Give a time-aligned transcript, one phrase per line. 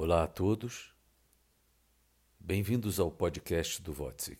[0.00, 0.94] Olá a todos,
[2.38, 4.38] bem-vindos ao podcast do Wozig.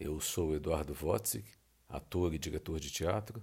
[0.00, 1.48] Eu sou Eduardo Wozig,
[1.88, 3.40] ator e diretor de teatro,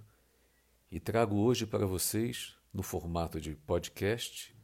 [0.90, 4.54] e trago hoje para vocês, no formato de podcast,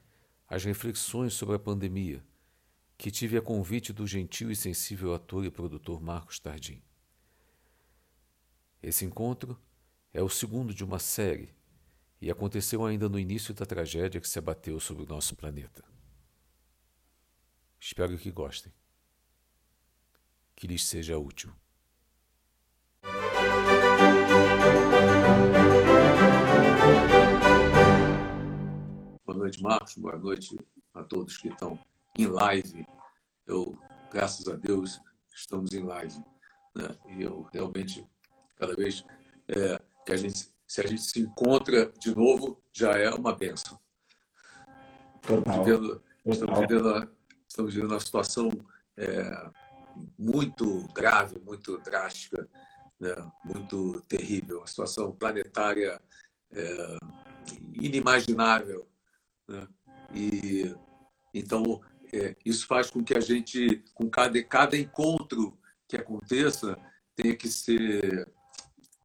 [0.47, 2.23] as reflexões sobre a pandemia
[2.99, 6.83] que tive a convite do gentil e sensível ator e produtor Marcos Tardim.
[8.83, 9.59] Esse encontro
[10.13, 11.49] é o segundo de uma série
[12.23, 15.83] e aconteceu ainda no início da tragédia que se abateu sobre o nosso planeta.
[17.81, 18.73] Espero que gostem.
[20.55, 21.53] Que lhes seja útil.
[29.27, 29.97] Boa noite, Marcos.
[29.97, 30.57] Boa noite
[30.95, 31.77] a todos que estão
[32.17, 32.87] em live.
[33.49, 33.77] Eu,
[34.13, 35.01] graças a Deus,
[35.35, 36.23] estamos em live.
[36.73, 36.97] Né?
[37.17, 38.07] E eu realmente,
[38.55, 39.05] cada vez
[39.49, 43.79] é, que a gente se a gente se encontra de novo, já é uma benção.
[45.21, 47.11] Estamos vivendo, estamos vivendo,
[47.47, 48.51] estamos vivendo uma situação
[48.97, 49.51] é,
[50.19, 52.49] muito grave, muito drástica,
[52.99, 53.15] né?
[53.45, 56.01] muito terrível, uma situação planetária
[56.51, 56.97] é,
[57.75, 58.89] inimaginável.
[59.47, 59.69] Né?
[60.15, 60.75] E
[61.35, 61.83] então
[62.15, 65.55] é, isso faz com que a gente, com cada, cada encontro
[65.87, 66.79] que aconteça,
[67.15, 68.27] tenha que ser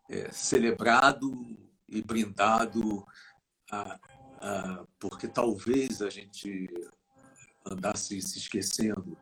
[0.10, 1.30] é, celebrado
[1.88, 3.06] e brindado,
[3.72, 4.00] a,
[4.40, 6.68] a, porque talvez a gente
[7.66, 9.18] andasse se esquecendo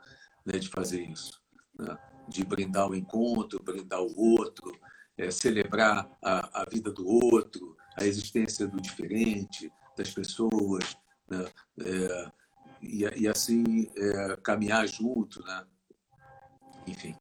[0.45, 1.41] né, de fazer isso,
[1.77, 1.97] né?
[2.27, 4.71] de brindar o encontro, brindar o outro,
[5.17, 10.97] é, celebrar a, a vida do outro, a existência do diferente, das pessoas,
[11.29, 11.47] né?
[11.79, 12.31] É,
[12.81, 15.65] e, e, assim é, caminhar junto, né?
[16.85, 17.15] Enfim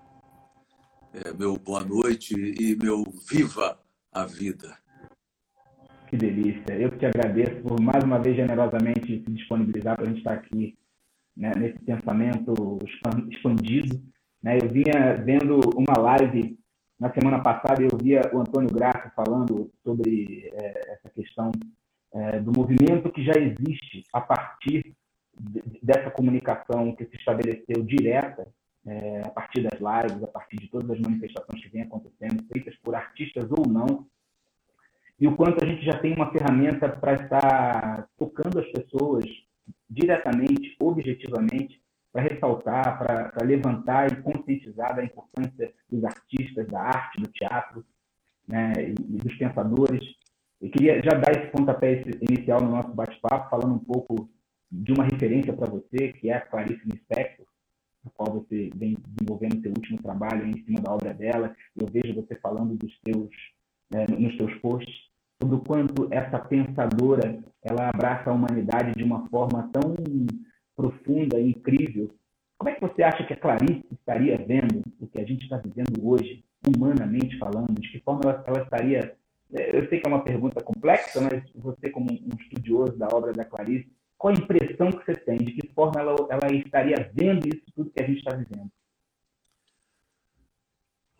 [1.38, 3.80] meu boa noite e meu viva
[4.12, 4.76] a vida.
[6.14, 6.74] Que delícia.
[6.78, 10.34] Eu que te agradeço por mais uma vez generosamente se disponibilizar para a gente estar
[10.34, 10.78] aqui
[11.36, 12.78] né, nesse pensamento
[13.32, 14.00] expandido.
[14.40, 14.58] Né?
[14.62, 16.56] Eu vinha vendo uma live
[17.00, 21.50] na semana passada eu via o Antônio Graça falando sobre é, essa questão
[22.12, 24.94] é, do movimento que já existe a partir
[25.36, 28.46] de, dessa comunicação que se estabeleceu direta
[28.86, 32.76] é, a partir das lives, a partir de todas as manifestações que vêm acontecendo, feitas
[32.84, 34.06] por artistas ou não,
[35.18, 39.24] e o quanto a gente já tem uma ferramenta para estar tocando as pessoas
[39.88, 41.80] diretamente, objetivamente,
[42.12, 47.84] para ressaltar, para levantar e conscientizar da importância dos artistas, da arte, do teatro
[48.46, 50.04] né, e dos pensadores.
[50.60, 54.28] Eu queria já dar esse pontapé inicial no nosso bate-papo, falando um pouco
[54.70, 57.46] de uma referência para você, que é a Clarice Lispector,
[58.06, 61.54] a qual você vem desenvolvendo seu último trabalho em cima da obra dela.
[61.76, 62.92] Eu vejo você falando dos
[63.92, 65.03] né, nos seus posts
[65.40, 69.94] sobre o quanto essa pensadora ela abraça a humanidade de uma forma tão
[70.76, 72.14] profunda e incrível.
[72.58, 75.56] Como é que você acha que a Clarice estaria vendo o que a gente está
[75.56, 77.74] vivendo hoje, humanamente falando?
[77.80, 79.16] De que forma ela, ela estaria
[79.54, 83.32] é, eu sei que é uma pergunta complexa, mas você, como um estudioso da obra
[83.32, 85.38] da Clarice, qual a impressão que você tem?
[85.38, 88.70] De que forma ela, ela estaria vendo isso tudo que a gente está vivendo?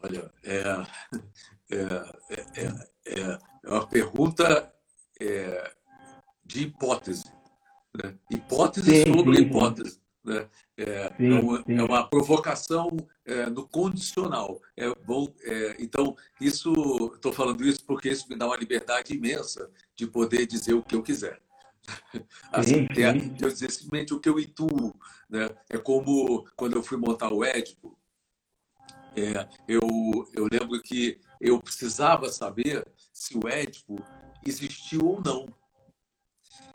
[0.03, 0.59] Olha, é,
[1.71, 2.94] é, é,
[3.65, 4.73] é, é uma pergunta
[5.21, 5.73] é,
[6.45, 7.25] de hipótese.
[7.95, 8.15] Né?
[8.31, 10.01] Hipótese sim, sobre sim, hipótese.
[10.25, 10.49] Né?
[10.77, 12.89] É, sim, é, uma, é, uma, provocação
[13.25, 14.61] é, no condicional.
[14.77, 16.73] É bom, é, então, isso
[17.15, 20.95] estou falando isso porque isso me dá uma liberdade imensa de poder dizer o que
[20.95, 21.41] eu quiser.
[22.51, 23.37] Assim, sim, sim.
[23.41, 24.95] Eu dizer simplesmente o que eu intuo.
[25.29, 25.51] Né?
[25.69, 27.97] É como quando eu fui montar o Édipo,
[29.17, 29.81] é, eu,
[30.33, 33.97] eu lembro que eu precisava saber se o Édipo
[34.45, 35.47] existiu ou não.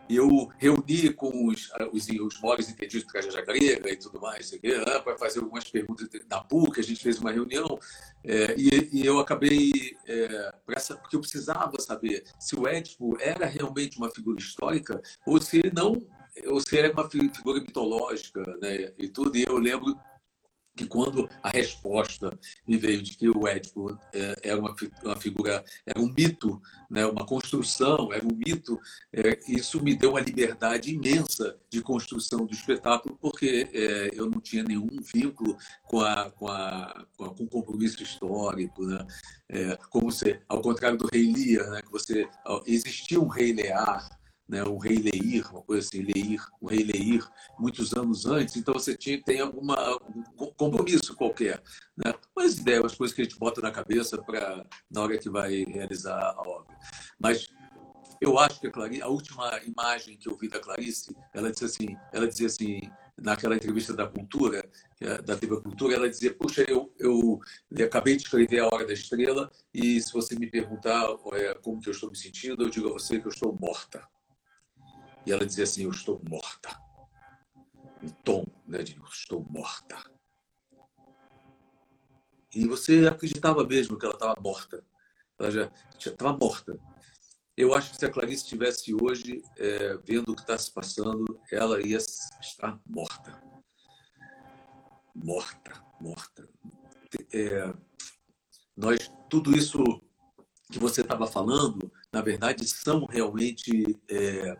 [0.10, 4.60] Eu reuni com os, os, os maiores entendidos tragédia grega e tudo mais, né,
[5.04, 7.78] para fazer algumas perguntas na PUC, a gente fez uma reunião
[8.24, 14.00] é, e, e, eu acabei, é, porque eu precisava saber se o Édipo era realmente
[14.00, 16.02] uma figura histórica ou se ele não,
[16.48, 19.96] ou se ele é uma figura mitológica, né, e tudo, e eu lembro
[20.80, 24.74] que quando a resposta me veio de que o Édipo é, era uma,
[25.04, 28.80] uma figura, era um mito, né, uma construção, era um mito,
[29.12, 34.40] é, isso me deu uma liberdade imensa de construção do espetáculo, porque é, eu não
[34.40, 38.86] tinha nenhum vínculo com, a, com, a, com, a, com o compromisso histórico.
[38.86, 39.06] Né?
[39.50, 42.26] É, como você, ao contrário do Rei Lear, né, que você,
[42.66, 44.08] existia um Rei Lear,
[44.50, 47.24] né, o rei Leir, uma coisa assim, Leir, o rei Leir,
[47.60, 49.96] muitos anos antes, então você tinha, tem alguma,
[50.40, 51.62] um compromisso qualquer.
[51.96, 52.12] Né?
[52.36, 55.64] Umas ideias, as coisas que a gente bota na cabeça para na hora que vai
[55.66, 56.76] realizar a obra.
[57.20, 57.48] Mas
[58.20, 61.66] eu acho que a, Clarice, a última imagem que eu vi da Clarice, ela disse
[61.66, 62.82] assim, ela dizia assim,
[63.22, 64.68] naquela entrevista da Cultura,
[65.00, 67.40] é da TV Cultura, ela dizia: Puxa, eu, eu,
[67.72, 71.82] eu, acabei de escrever A Hora da Estrela e se você me perguntar é, como
[71.82, 74.02] que eu estou me sentindo, eu digo a você que eu estou morta.
[75.30, 76.76] E ela dizia assim: Eu estou morta.
[78.02, 79.96] Um tom, né, de estou morta.
[82.56, 84.84] E você acreditava mesmo que ela estava morta.
[85.38, 86.80] Ela já estava morta.
[87.56, 91.40] Eu acho que se a Clarice estivesse hoje é, vendo o que está se passando,
[91.52, 93.40] ela ia estar morta.
[95.14, 96.50] Morta, morta.
[97.32, 97.72] É,
[98.76, 99.84] nós, tudo isso
[100.72, 104.58] que você estava falando, na verdade, são realmente, é,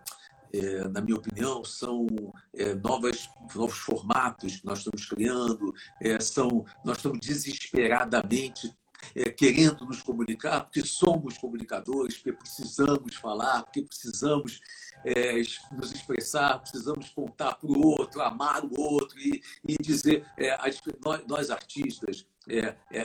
[0.54, 2.08] é, na minha opinião, são
[2.54, 8.74] é, novas, novos formatos que nós estamos criando, é, são, nós estamos desesperadamente
[9.16, 14.60] é, querendo nos comunicar, porque somos comunicadores, porque precisamos falar, porque precisamos
[15.06, 15.36] é,
[15.72, 20.26] nos expressar, precisamos contar para o outro, amar o outro e, e dizer.
[20.38, 22.26] É, as, nós, nós, artistas,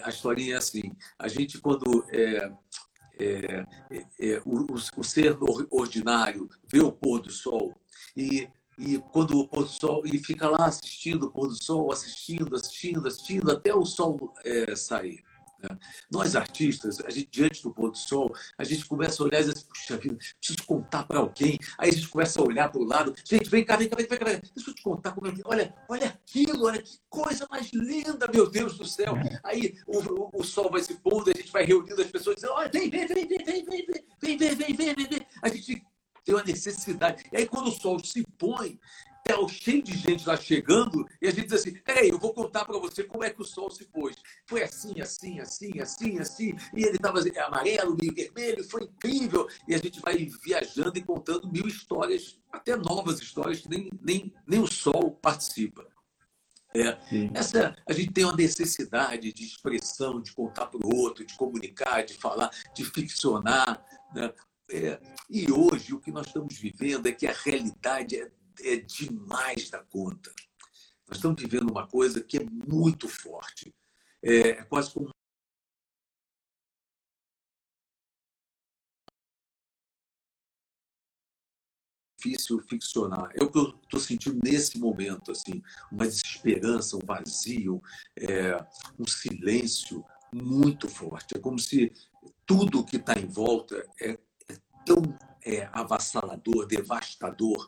[0.03, 2.05] a historinha é assim: a gente, quando.
[3.19, 3.65] É,
[4.45, 5.37] o, o ser
[5.71, 7.75] ordinário vê o pôr do sol
[8.17, 11.93] e e quando o pôr do sol e fica lá assistindo o pôr do sol,
[11.93, 15.23] assistindo, assistindo, assistindo até o sol é, sair.
[15.71, 15.79] Né?
[16.11, 19.45] Nós, artistas, a gente, diante do pôr do sol, a gente começa a olhar e
[19.45, 21.59] diz, puxa vida, preciso contar para alguém.
[21.79, 24.07] Aí a gente começa a olhar para o lado, gente, vem cá, vem cá, vem
[24.07, 25.43] cá, vem cá, deixa eu te contar como é que.
[25.45, 29.15] Olha, olha aquilo, olha que coisa mais linda, meu Deus do céu.
[29.43, 32.53] Aí o, o, o sol vai se pondo, a gente vai reunindo as pessoas dizendo,
[32.55, 35.27] olha, vem, vem, vem, vem, vem, vem, vem, vem, vem, vem, vem, vem.
[35.43, 35.83] A gente
[36.25, 37.25] tem uma necessidade.
[37.33, 38.79] E aí, quando o sol se põe,
[39.27, 42.65] é cheio de gente lá chegando, e a gente diz assim: ei, eu vou contar
[42.65, 44.17] para você como é que o sol se pôs.
[44.47, 49.49] Foi assim, assim, assim, assim, assim, e ele estava amarelo, meio vermelho, foi incrível.
[49.67, 54.35] E a gente vai viajando e contando mil histórias, até novas histórias, que nem, nem,
[54.47, 55.87] nem o sol participa.
[56.77, 56.99] É,
[57.33, 62.03] essa, a gente tem uma necessidade de expressão, de contar para o outro, de comunicar,
[62.03, 63.81] de falar, de ficcionar.
[64.13, 64.33] Né?
[64.71, 68.31] É, e hoje o que nós estamos vivendo é que a realidade é
[68.63, 70.33] é demais da conta.
[71.09, 73.75] Nós estamos vivendo uma coisa que é muito forte.
[74.23, 75.11] É, é quase como
[82.17, 83.31] difícil ficcionar.
[83.35, 85.63] É o que eu estou sentindo nesse momento, assim,
[85.93, 87.83] uma desesperança, um vazio,
[88.17, 88.57] é,
[88.99, 90.03] um silêncio
[90.33, 91.37] muito forte.
[91.37, 91.93] É como se
[92.47, 94.19] tudo que está em volta é,
[94.85, 95.03] tão
[95.45, 97.67] é, avassalador, devastador,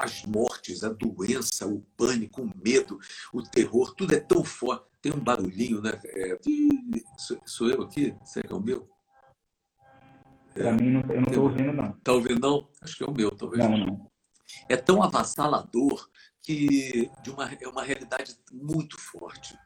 [0.00, 2.98] as mortes, a doença, o pânico, o medo,
[3.32, 4.86] o terror, tudo é tão forte.
[5.00, 5.92] Tem um barulhinho, né?
[6.04, 6.38] É,
[7.46, 8.14] sou, eu aqui?
[8.24, 8.88] Será que é o meu?
[10.54, 11.90] É, Para mim, não, eu não estou ouvindo, não.
[11.90, 12.68] Está ouvindo, não?
[12.82, 13.64] Acho que é o meu, talvez.
[13.64, 14.10] Não, não.
[14.68, 16.08] É tão avassalador
[16.42, 19.56] que de uma, é uma realidade muito forte.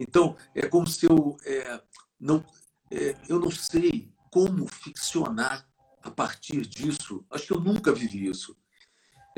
[0.00, 1.80] Então, é como se eu é,
[2.18, 2.44] não,
[2.90, 5.68] é, eu não sei como ficcionar
[6.02, 7.24] a partir disso.
[7.30, 8.56] Acho que eu nunca vivi isso.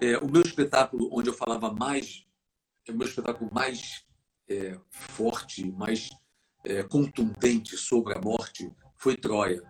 [0.01, 2.27] É, o meu espetáculo, onde eu falava mais,
[2.87, 4.05] é o meu espetáculo mais
[4.49, 6.11] é, forte, mais
[6.65, 9.63] é, contundente sobre a morte, foi Troia.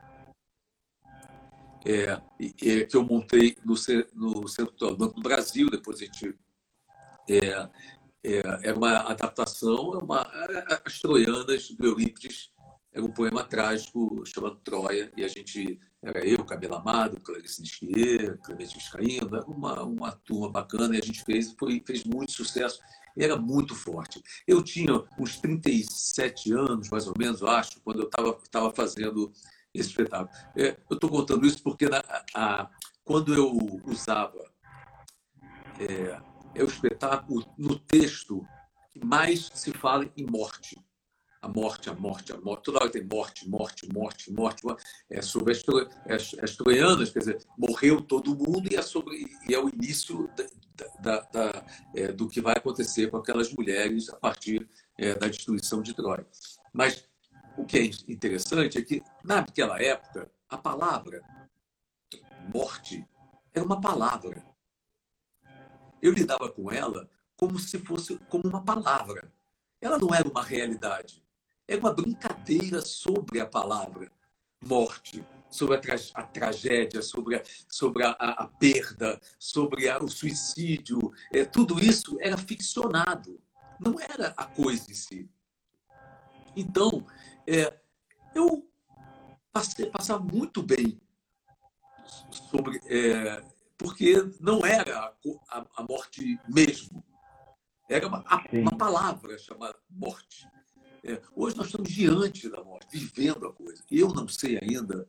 [1.87, 2.17] É,
[2.87, 3.75] que eu montei no,
[4.15, 6.35] no Centro do Banco do Brasil, depois a gente.
[7.29, 7.69] É,
[8.23, 10.23] é, uma adaptação, uma,
[10.85, 12.51] as Troianas do Eurípides,
[12.91, 18.37] era um poema trágico chamado Troia, e a gente era eu, Cabelo Amado, Clarice Nisquier,
[18.39, 22.79] Clemente Viscaíno, uma, uma turma bacana e a gente fez, foi, fez muito sucesso.
[23.17, 24.23] Era muito forte.
[24.47, 29.33] Eu tinha uns 37 anos, mais ou menos, acho, quando eu estava fazendo
[29.73, 30.31] esse espetáculo.
[30.57, 32.03] É, eu estou contando isso porque na,
[32.35, 32.69] a,
[33.03, 34.53] quando eu usava
[35.79, 36.21] é,
[36.55, 38.47] é o espetáculo, no texto,
[39.03, 40.77] mais se fala em morte
[41.45, 42.65] a morte, a morte, a morte.
[42.65, 44.63] Toda hora tem morte, morte, morte, morte.
[45.11, 45.63] É sobre as,
[46.09, 50.31] as, as troianas, quer dizer, morreu todo mundo e é, sobre, e é o início
[50.75, 55.29] da, da, da, é, do que vai acontecer com aquelas mulheres a partir é, da
[55.29, 56.27] destruição de Troia.
[56.73, 57.07] Mas
[57.59, 61.23] o que é interessante é que, naquela época, a palavra
[62.55, 63.07] morte
[63.53, 64.43] era uma palavra.
[66.01, 69.31] Eu lidava com ela como se fosse como uma palavra.
[69.79, 71.24] Ela não era uma realidade
[71.67, 74.11] é uma brincadeira sobre a palavra
[74.63, 81.13] morte, sobre a, tra a tragédia, sobre a, sobre a, a perda, sobre o suicídio.
[81.33, 83.41] É, tudo isso era ficcionado,
[83.79, 85.31] não era a coisa em si.
[86.57, 87.07] Então,
[87.47, 87.79] é,
[88.35, 88.69] eu
[89.53, 91.01] passei, passava muito bem
[92.31, 93.43] sobre é,
[93.77, 95.15] porque não era
[95.51, 97.05] a, a, morte mesmo,
[97.89, 100.49] era uma, a, uma palavra chamada morte.
[101.07, 103.85] É, hoje nós estamos diante da morte, vivendo a coisa.
[103.91, 105.07] Eu não sei ainda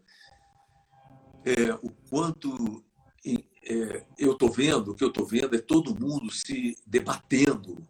[1.45, 2.83] é, o quanto
[3.25, 7.81] é, eu estou vendo, o que eu estou vendo é todo mundo se debatendo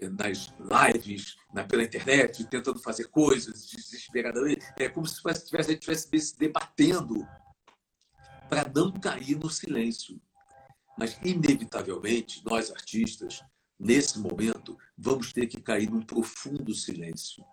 [0.00, 4.66] nas lives, na, pela internet, tentando fazer coisas desesperadamente.
[4.76, 7.26] É como se tivesse, a gente estivesse se debatendo
[8.48, 10.20] para não cair no silêncio.
[10.96, 13.42] Mas, inevitavelmente, nós artistas,
[13.78, 17.44] nesse momento, vamos ter que cair num profundo silêncio,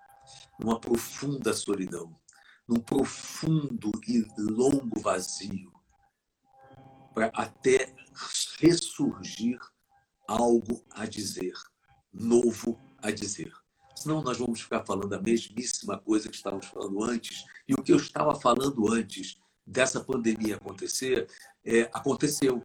[0.60, 2.20] numa profunda solidão,
[2.68, 5.72] num profundo e longo vazio,
[7.14, 7.94] para até
[8.60, 9.60] ressurgir
[10.28, 11.54] algo a dizer
[12.16, 13.52] novo a dizer.
[13.96, 17.44] Senão nós vamos ficar falando a mesmíssima coisa que estávamos falando antes.
[17.68, 21.28] E o que eu estava falando antes dessa pandemia acontecer,
[21.64, 22.64] é, aconteceu.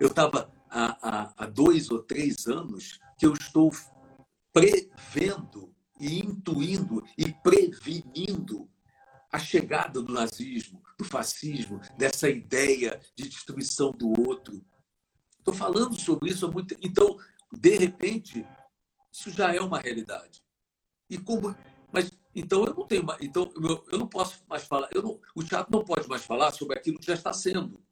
[0.00, 3.70] Eu estava há, há, há dois ou três anos que eu estou
[4.52, 8.68] prevendo e intuindo e prevenindo
[9.30, 14.64] a chegada do nazismo, do fascismo, dessa ideia de destruição do outro.
[15.38, 17.16] Estou falando sobre isso há muito Então,
[17.52, 18.46] de repente,
[19.10, 20.42] isso já é uma realidade.
[21.08, 21.54] E como,
[21.92, 25.44] mas então eu não tenho, então eu, eu não posso mais falar, eu não, o
[25.44, 27.82] teatro não pode mais falar sobre aquilo que já está sendo,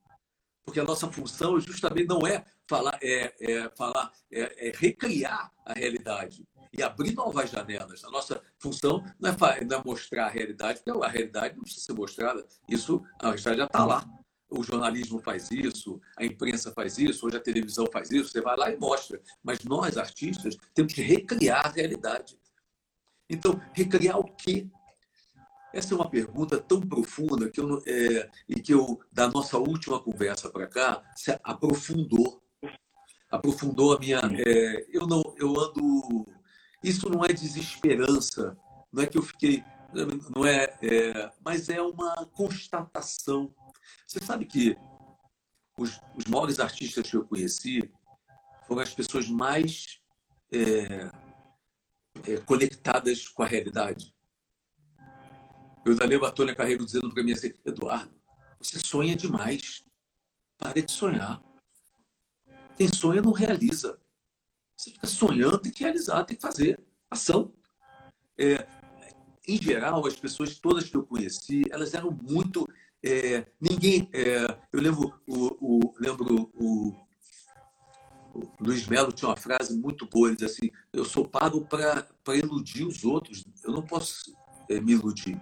[0.65, 5.73] porque a nossa função justamente não é falar, é, é falar, é, é recriar a
[5.73, 8.05] realidade e abrir novas janelas.
[8.05, 11.87] A nossa função não é, não é mostrar a realidade, porque a realidade não precisa
[11.87, 12.47] ser mostrada.
[12.69, 17.37] Isso a realidade já está lá o jornalismo faz isso, a imprensa faz isso, hoje
[17.37, 19.21] a televisão faz isso, você vai lá e mostra.
[19.43, 22.39] Mas nós, artistas, temos que recriar a realidade.
[23.29, 24.67] Então, recriar o quê?
[25.73, 30.01] Essa é uma pergunta tão profunda que eu, é, e que eu, da nossa última
[30.01, 32.43] conversa para cá, se aprofundou.
[33.31, 34.21] Aprofundou a minha.
[34.47, 36.27] É, eu não, eu ando.
[36.83, 38.57] Isso não é desesperança,
[38.93, 39.63] não é que eu fiquei.
[40.35, 43.53] Não é, é mas é uma constatação
[44.11, 44.77] você sabe que
[45.79, 47.89] os, os maiores artistas que eu conheci
[48.67, 50.01] foram as pessoas mais
[50.51, 51.11] é,
[52.27, 54.13] é, conectadas com a realidade.
[55.85, 58.13] Eu ainda lembro a Tônia Carreiro dizendo para mim assim, Eduardo,
[58.59, 59.85] você sonha demais.
[60.59, 61.43] Pare de sonhar.
[62.77, 63.99] Quem sonha não realiza.
[64.77, 66.79] Você fica sonhando, tem que realizar, tem que fazer.
[67.11, 67.53] Ação.
[68.39, 68.67] É,
[69.47, 72.67] em geral, as pessoas todas que eu conheci, elas eram muito
[73.03, 74.09] é, ninguém.
[74.13, 76.95] É, eu lembro o, o, lembro o,
[78.35, 82.37] o Luiz Melo tinha uma frase muito boa, ele diz assim, eu sou pago para
[82.37, 84.35] iludir os outros, eu não posso
[84.69, 85.41] é, me iludir.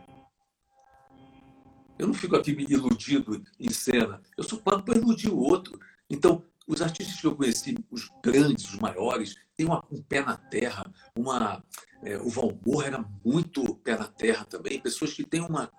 [1.98, 5.78] Eu não fico aqui me iludindo em cena, eu sou pago para iludir o outro.
[6.08, 10.36] Então, os artistas que eu conheci, os grandes, os maiores, têm uma, um pé na
[10.36, 10.84] terra,
[11.16, 11.64] uma,
[12.02, 15.70] é, o Valmor era muito pé na terra também, pessoas que têm uma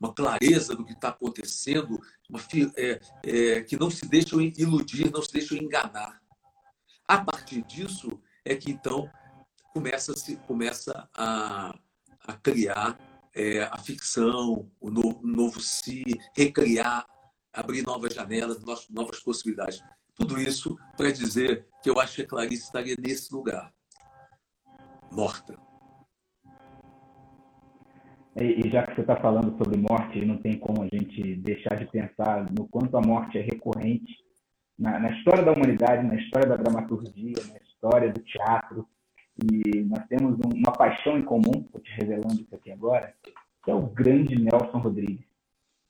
[0.00, 2.40] uma clareza do que está acontecendo, uma,
[2.76, 6.20] é, é, que não se deixam iludir, não se deixam enganar.
[7.06, 9.10] A partir disso é que então
[9.72, 11.74] começa, -se, começa a,
[12.26, 12.98] a criar
[13.34, 16.04] é, a ficção, o novo, novo si,
[16.36, 17.06] recriar,
[17.52, 19.82] abrir novas janelas, novas possibilidades.
[20.14, 23.72] Tudo isso para dizer que eu acho que a Clarice estaria nesse lugar,
[25.10, 25.58] morta.
[28.36, 31.86] E, já que você está falando sobre morte, não tem como a gente deixar de
[31.86, 34.12] pensar no quanto a morte é recorrente
[34.78, 38.88] na, na história da humanidade, na história da dramaturgia, na história do teatro.
[39.42, 43.14] E nós temos um, uma paixão em comum, estou te revelando isso aqui agora,
[43.64, 45.26] que é o grande Nelson Rodrigues.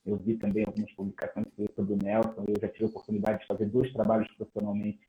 [0.06, 3.66] Eu vi também algumas publicações sobre o Nelson, eu já tive a oportunidade de fazer
[3.66, 5.00] dois trabalhos profissionalmente,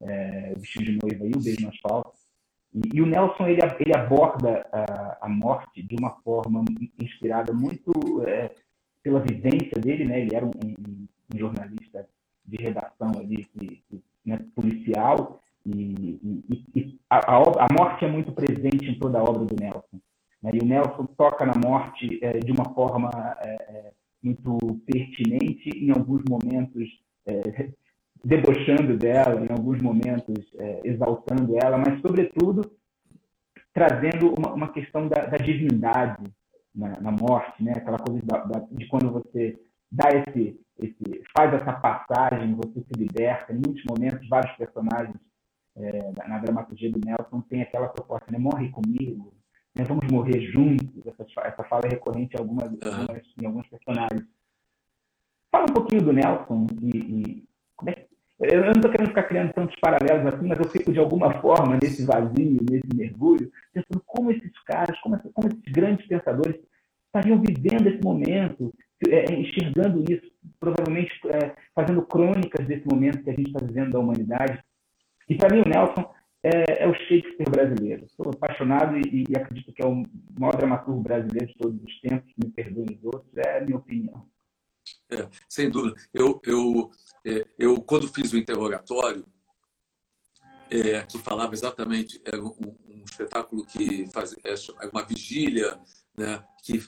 [0.00, 2.20] é, Vestido de Noiva e o Beijo nas Faltas.
[2.72, 6.64] E, e, o Nelson ele, ele aborda a, a, morte de uma forma
[7.00, 7.92] inspirada muito
[8.26, 8.50] é,
[9.02, 10.20] pela vivência dele, né?
[10.20, 12.08] Ele era um, um, um jornalista
[12.44, 13.82] de redação ali, que,
[14.24, 19.44] né, policial, e, e, e a, a, morte é muito presente em toda a obra
[19.44, 20.00] do Nelson.
[20.42, 20.52] Né?
[20.54, 25.90] E o Nelson toca na morte é, de uma forma é, é muito pertinente, em
[25.90, 26.88] alguns momentos
[27.26, 27.70] é,
[28.24, 32.70] debochando dela, em alguns momentos é, exaltando ela, mas, sobretudo,
[33.72, 36.22] trazendo uma, uma questão da, da divindade
[36.74, 37.72] na, na, morte, né?
[37.76, 39.58] aquela coisa da, da, de quando você
[39.90, 43.52] dá esse, esse, faz essa passagem, você se liberta.
[43.52, 45.16] Em muitos momentos, vários personagens
[45.76, 48.38] é, na, dramaturgia do Nelson têm aquela proposta, né?
[48.38, 49.32] morre comigo,
[49.74, 49.84] né?
[49.84, 51.06] vamos morrer juntos.
[51.06, 54.24] Essa, essa fala é recorrente em, algumas, algumas, em alguns personagens.
[55.50, 58.10] Fala um pouquinho do Nelson e, e como é
[58.40, 61.78] eu não estou querendo ficar criando tantos paralelos assim, mas eu fico de alguma forma
[61.80, 66.58] nesse vazio, nesse mergulho, pensando como esses caras, como, como esses grandes pensadores
[67.04, 68.72] estariam vivendo esse momento,
[69.10, 70.26] é, enxergando isso,
[70.58, 74.64] provavelmente é, fazendo crônicas desse momento que a gente está vivendo da humanidade.
[75.30, 78.06] E para mim o Nelson é, é, o Shakespeare brasileiro.
[78.16, 80.02] Sou apaixonado e, e, acredito que é o
[80.38, 84.26] maior dramaturgo brasileiro de todos os tempos, me perdoem os outros, é a minha opinião.
[85.08, 85.94] É, sem dúvida.
[86.12, 86.90] Eu, eu,
[87.24, 89.24] é, eu, quando fiz o interrogatório,
[90.68, 92.54] é, que falava exatamente, era um,
[92.88, 95.78] um espetáculo que fazia é, uma vigília,
[96.16, 96.80] né, que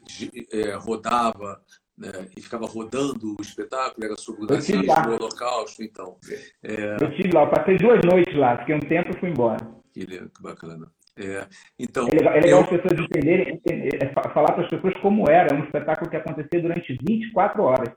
[0.53, 1.63] é, rodava
[1.97, 6.17] né, e ficava rodando o espetáculo, era sobre o nazismo, o holocausto, então.
[6.63, 6.97] É...
[7.01, 9.59] Eu estive lá, eu passei duas noites lá, fiquei um tempo e fui embora.
[9.93, 10.91] Que, que bacana.
[11.15, 11.47] É,
[11.79, 12.65] então, é legal, é legal eu...
[12.65, 16.17] as pessoas entenderem, entender, é, falar para as pessoas como era, é um espetáculo que
[16.17, 17.95] acontecia durante 24 horas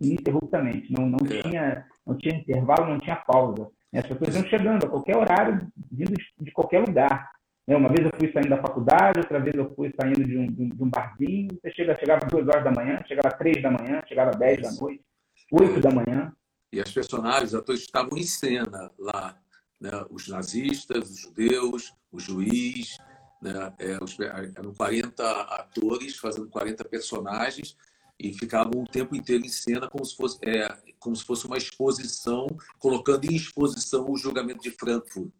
[0.00, 0.92] ininterruptamente.
[0.92, 1.42] Não, não, é.
[1.42, 3.68] tinha, não tinha intervalo, não tinha pausa.
[3.92, 7.30] As pessoas iam chegando a qualquer horário, vindo de qualquer lugar.
[7.70, 7.76] Né?
[7.76, 10.82] Uma vez eu fui saindo da faculdade, outra vez eu fui saindo de um, de
[10.82, 11.48] um barzinho.
[11.62, 15.04] Você chega, chegava duas horas da manhã, chegava três da manhã, chegava dez da noite,
[15.52, 15.80] oito é.
[15.80, 16.32] da manhã.
[16.72, 19.36] E as personagens, atores estavam em cena lá.
[19.80, 19.90] Né?
[20.10, 22.98] Os nazistas, os judeus, o juiz,
[23.40, 23.72] né?
[23.78, 27.76] é, os, eram 40 atores fazendo 40 personagens
[28.18, 31.56] e ficavam o tempo inteiro em cena como se fosse, é, como se fosse uma
[31.56, 32.48] exposição,
[32.80, 35.30] colocando em exposição o julgamento de Frankfurt.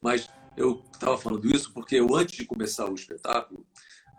[0.00, 3.66] Mas eu estava falando isso porque eu, antes de começar o espetáculo,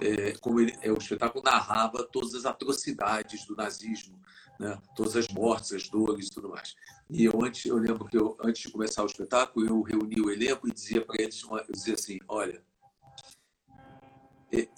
[0.02, 4.20] é, como ele, é, o espetáculo narrava todas as atrocidades do nazismo,
[4.60, 4.80] né?
[4.96, 6.76] todas as mortes, as dores e tudo mais.
[7.10, 10.32] E eu antes, eu lembro que eu, antes de começar o espetáculo, eu reuni o
[10.32, 12.64] elenco e dizia para eles, eu dizia assim, olha,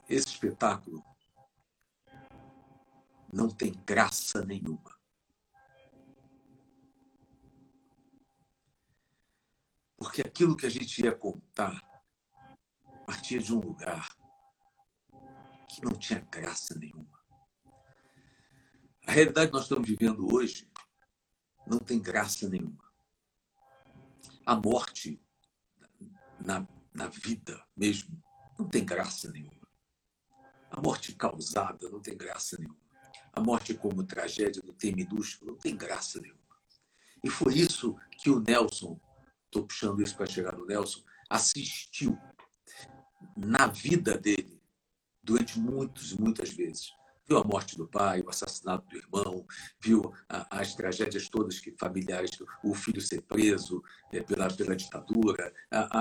[0.08, 1.04] esse espetáculo
[3.32, 4.95] não tem graça nenhuma.
[10.06, 11.82] Porque aquilo que a gente ia contar
[13.08, 14.08] partia de um lugar
[15.68, 17.20] que não tinha graça nenhuma.
[19.08, 20.70] A realidade que nós estamos vivendo hoje
[21.66, 22.94] não tem graça nenhuma.
[24.46, 25.20] A morte
[26.40, 28.24] na, na vida mesmo
[28.60, 29.68] não tem graça nenhuma.
[30.70, 32.80] A morte causada não tem graça nenhuma.
[33.34, 36.40] A morte como tragédia não tem minúsculo, não tem graça nenhuma.
[37.24, 39.00] E foi isso que o Nelson,
[39.56, 42.18] estou puxando isso para chegar no Nelson, assistiu
[43.38, 44.62] na vida dele
[45.24, 46.92] durante muitas e muitas vezes.
[47.28, 49.48] Viu a morte do pai, o assassinato do irmão,
[49.80, 52.30] viu as tragédias todas que familiares,
[52.64, 55.52] o filho ser preso é, pela, pela ditadura,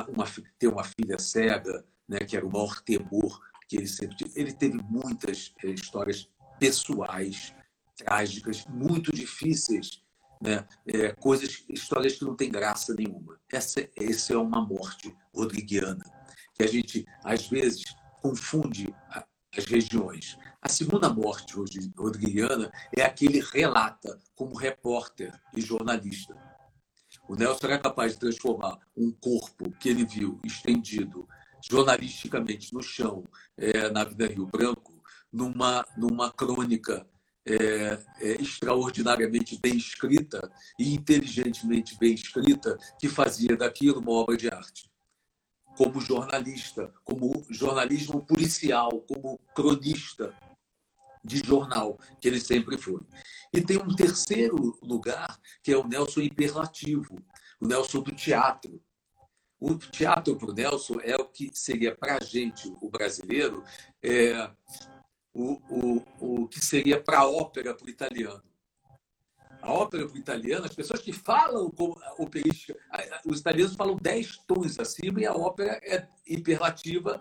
[0.08, 0.26] uma,
[0.58, 4.38] ter uma filha cega, né, que era o maior temor que ele sempre teve.
[4.38, 6.28] Ele teve muitas é, histórias
[6.60, 7.54] pessoais,
[7.96, 10.03] trágicas, muito difíceis,
[10.40, 10.66] né?
[10.86, 13.38] É, coisas, histórias que não têm graça nenhuma.
[13.50, 16.04] Essa, essa é uma morte rodriguiana,
[16.54, 17.84] que a gente, às vezes,
[18.20, 18.94] confunde
[19.56, 20.36] as regiões.
[20.60, 21.54] A segunda morte
[21.96, 26.34] rodriguiana é a que ele relata como repórter e jornalista.
[27.28, 31.28] O Nelson era capaz de transformar um corpo que ele viu estendido
[31.70, 33.24] jornalisticamente no chão
[33.56, 37.06] é, na Vida Rio Branco numa, numa crônica
[37.46, 44.48] é, é, extraordinariamente bem escrita e inteligentemente bem escrita, que fazia daquilo uma obra de
[44.48, 44.90] arte.
[45.76, 50.34] Como jornalista, como jornalismo policial, como cronista
[51.22, 53.00] de jornal, que ele sempre foi.
[53.52, 57.16] E tem um terceiro lugar, que é o Nelson hiperlativo,
[57.60, 58.82] o Nelson do teatro.
[59.58, 63.64] O teatro para o Nelson é o que seria para a gente, o brasileiro,
[64.02, 64.50] é,
[65.34, 68.42] o, o, o que seria para a ópera para o italiano.
[69.60, 71.72] A ópera para o italiano, as pessoas que falam
[72.18, 72.78] operística,
[73.26, 77.20] os italianos falam dez tons acima e a ópera é hiperlativa,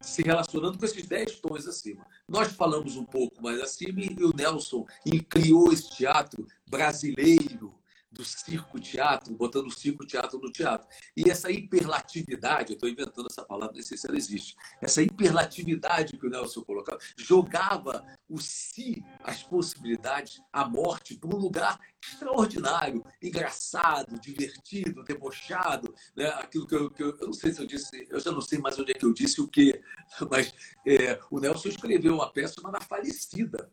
[0.00, 2.06] se relacionando com esses dez tons acima.
[2.28, 4.86] Nós falamos um pouco mais acima e o Nelson
[5.28, 7.74] criou esse teatro brasileiro,
[8.14, 10.86] do circo-teatro, botando o circo-teatro no teatro.
[11.16, 16.16] E essa hiperlatividade, eu estou inventando essa palavra, não sei se ela existe, essa hiperlatividade
[16.16, 23.04] que o Nelson colocava, jogava o si, as possibilidades, a morte, para um lugar extraordinário,
[23.20, 26.28] engraçado, divertido, debochado, né?
[26.28, 28.58] aquilo que eu, que eu, eu, não sei se eu disse, eu já não sei
[28.58, 29.82] mais onde é que eu disse o quê,
[30.30, 30.54] mas
[30.86, 33.72] é, o Nelson escreveu uma peça chamada Falecida,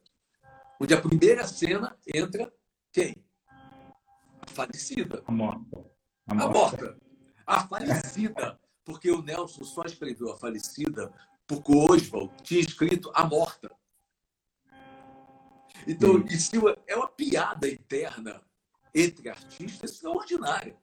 [0.79, 2.51] onde a primeira cena entra
[2.91, 3.15] quem?
[4.51, 5.23] Falecida.
[5.25, 5.85] A morta.
[6.27, 6.47] A morta.
[6.47, 6.97] A, morta.
[7.47, 8.59] a falecida.
[8.83, 11.13] Porque o Nelson só escreveu a falecida
[11.47, 13.69] porque o Oswald tinha escrito a morta.
[15.87, 16.25] Então, hum.
[16.29, 16.51] isso
[16.87, 18.41] é uma piada interna
[18.93, 20.77] entre artistas extraordinária.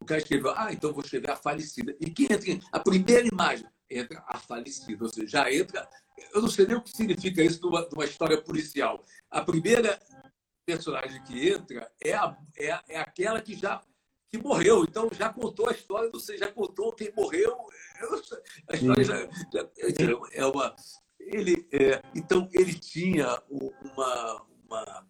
[0.00, 1.96] O cara escreveu, ah, então vou escrever a falecida.
[2.00, 5.04] E que entra a primeira imagem, entra a falecida.
[5.04, 5.88] Ou seja, já entra.
[6.34, 9.02] Eu não sei nem o que significa isso numa, numa história policial.
[9.30, 9.98] A primeira
[10.64, 13.82] personagem que entra é, a, é, é aquela que já
[14.32, 14.84] que morreu.
[14.84, 17.54] Então já contou a história, você já contou quem morreu.
[18.68, 19.16] A história já,
[19.52, 19.68] já
[20.32, 20.74] é uma.
[21.20, 25.06] Ele, é, então ele tinha uma, uma,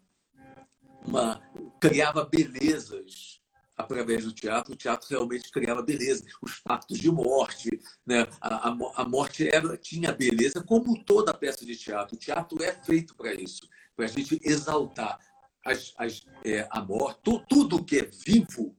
[1.05, 1.41] uma
[1.79, 3.41] criava belezas
[3.75, 8.27] através do teatro, o teatro realmente criava beleza, os pactos de morte, né?
[8.39, 12.15] a, a, a morte era, tinha beleza, como toda peça de teatro.
[12.15, 15.19] O teatro é feito para isso, para a gente exaltar
[15.65, 18.75] as, as, é, a morte, tu, tudo que é vivo,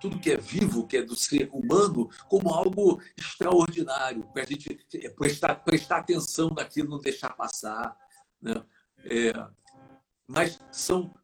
[0.00, 4.78] tudo que é vivo, que é do ser humano, como algo extraordinário, para a gente
[4.94, 7.96] é, prestar, prestar atenção naquilo, não deixar passar.
[8.40, 8.54] Né?
[9.04, 9.32] É,
[10.26, 11.14] mas são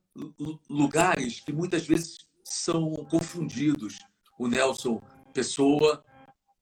[0.69, 3.99] lugares que muitas vezes são confundidos.
[4.39, 5.03] O Nelson,
[5.35, 6.03] pessoa,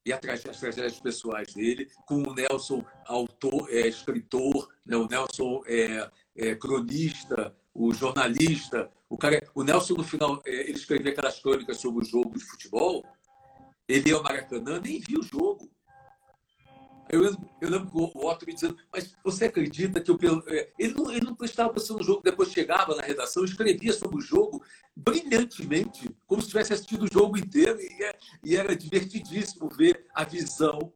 [0.05, 4.95] e as tragédias pessoais dele, com o Nelson, autor, é, escritor, né?
[4.95, 8.91] o Nelson é, é, cronista, o jornalista.
[9.09, 12.43] O, cara, o Nelson, no final, é, ele escrevia aquelas crônicas sobre o jogo de
[12.43, 13.05] futebol.
[13.87, 15.71] Ele ia ao Maracanã, nem viu o jogo.
[17.09, 17.23] Eu
[17.59, 21.25] eu lembro o Otto me dizendo, mas você acredita que eu, é, ele, não, ele
[21.25, 24.63] não prestava atenção no jogo, depois chegava na redação, escrevia sobre o jogo
[24.95, 30.23] brilhantemente, como se tivesse assistido o jogo inteiro, e, é, e era divertidíssimo ver a
[30.23, 30.93] visão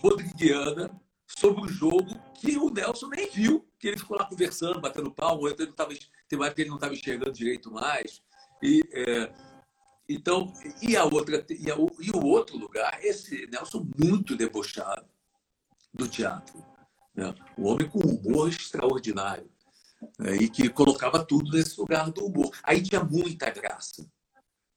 [0.00, 0.90] rodriguiana
[1.38, 5.48] sobre o jogo que o Nelson nem viu, que ele ficou lá conversando, batendo palmo,
[5.48, 5.94] ele não tava,
[6.28, 8.22] tem mais que ele não estava enxergando direito mais.
[8.62, 9.32] E, é,
[10.08, 15.06] então, e a outra e, a, e o outro lugar, esse Nelson muito debochado
[15.92, 16.64] do teatro.
[17.14, 17.34] Né?
[17.56, 19.50] Um homem com humor extraordinário.
[20.18, 20.36] Né?
[20.36, 22.50] E que colocava tudo nesse lugar do humor.
[22.62, 24.06] Aí tinha muita graça.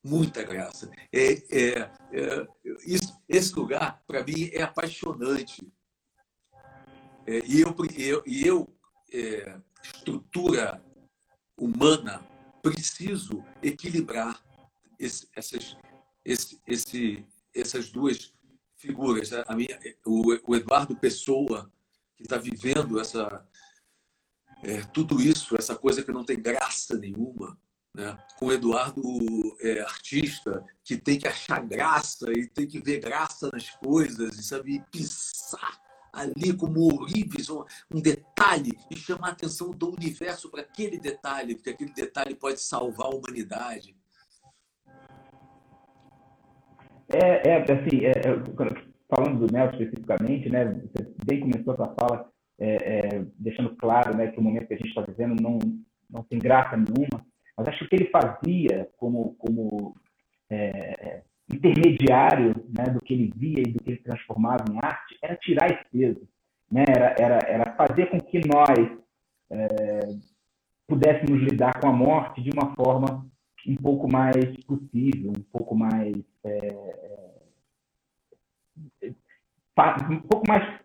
[0.03, 0.89] Muita graça.
[1.11, 2.47] É, é, é
[2.85, 5.67] isso, esse lugar, para mim, é apaixonante.
[7.27, 8.75] É, e eu, eu, eu
[9.11, 10.83] é, estrutura
[11.57, 12.25] humana,
[12.61, 14.43] preciso equilibrar
[14.99, 15.77] esse, essas,
[16.23, 18.33] esse, esse, essas duas
[18.77, 19.31] figuras.
[19.33, 21.71] A minha, o, o Eduardo Pessoa,
[22.15, 23.47] que está vivendo essa,
[24.63, 27.59] é, tudo isso, essa coisa que não tem graça nenhuma,
[27.93, 28.17] né?
[28.37, 29.01] com o Eduardo
[29.61, 34.43] é, artista, que tem que achar graça e tem que ver graça nas coisas e
[34.43, 35.84] sabe pisar
[36.15, 41.55] ali como ourives, um, um detalhe e chamar a atenção do universo para aquele detalhe,
[41.55, 43.95] porque aquele detalhe pode salvar a humanidade.
[47.09, 51.95] É, é assim, é, é falando do Nelson especificamente, né, você bem começou a sua
[51.99, 55.59] fala é, é, deixando claro né, que o momento que a gente está vivendo não,
[56.09, 57.25] não tem graça nenhuma,
[57.57, 59.95] mas acho que ele fazia como, como
[60.49, 65.35] é, intermediário né, do que ele via e do que ele transformava em arte era
[65.37, 66.27] tirar esse peso,
[66.71, 66.83] né?
[66.87, 68.77] era, era, era fazer com que nós
[69.51, 69.99] é,
[70.87, 73.25] pudéssemos lidar com a morte de uma forma
[73.67, 76.67] um pouco mais possível, um pouco mais é,
[79.01, 79.11] é,
[80.09, 80.79] um pouco mais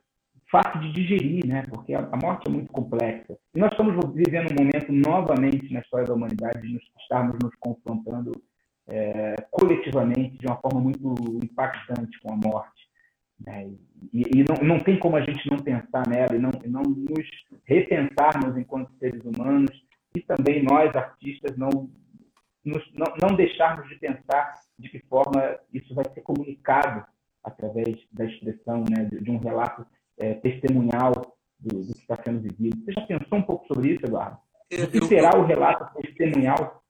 [0.51, 1.63] fácil de digerir, né?
[1.71, 3.39] Porque a, morte é muito complexa.
[3.55, 8.33] E nós estamos vivendo um momento novamente na história da humanidade de estarmos nos confrontando
[8.91, 12.89] é, coletivamente de uma forma muito impactante com a morte.
[13.41, 13.71] Né?
[14.13, 16.83] E, e não, não, tem como a gente não pensar nela e não, e não
[16.83, 17.27] nos
[17.65, 19.71] repensarmos enquanto seres humanos
[20.15, 21.89] e também nós, artistas, não,
[22.65, 27.05] nos, não, não deixarmos de pensar de que forma isso vai ser comunicado
[27.45, 29.87] através da expressão né, de, de um relato
[30.19, 31.13] é, testemunhal
[31.59, 32.85] do, do, que está sendo vivido.
[32.85, 34.39] Você já pensou um pouco sobre isso, Eduardo?
[34.73, 36.83] O que será o relato testemunhal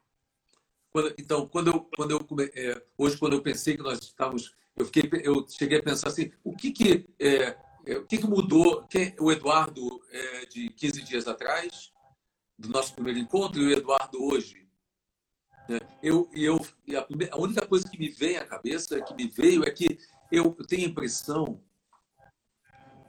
[0.92, 4.86] quando, então, quando eu, quando eu é, hoje, quando eu pensei que nós estávamos, eu
[4.86, 8.86] fiquei, eu cheguei a pensar assim, o que que, é, é o que, que mudou?
[9.20, 11.92] O Eduardo é, de 15 dias atrás,
[12.58, 14.68] do nosso primeiro encontro, e o Eduardo hoje.
[15.68, 15.78] Né?
[16.02, 16.60] Eu, eu,
[16.96, 19.98] a, primeira, a única coisa que me vem à cabeça, que me veio, é que
[20.30, 21.62] eu, eu tenho a impressão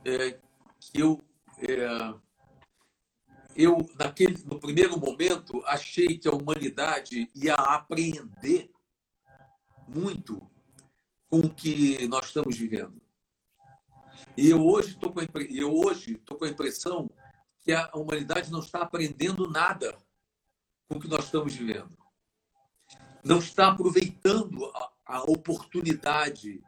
[0.06, 0.40] é,
[0.80, 1.24] que eu
[1.58, 2.14] é,
[3.56, 8.72] eu, naquele, no primeiro momento, achei que a humanidade ia aprender
[9.88, 10.42] muito
[11.30, 13.02] com o que nós estamos vivendo.
[14.38, 17.10] E eu hoje estou com, eu hoje com a impressão
[17.60, 19.98] que a humanidade não está aprendendo nada
[20.88, 21.98] com o que nós estamos vivendo.
[23.24, 26.64] Não está aproveitando a, a oportunidade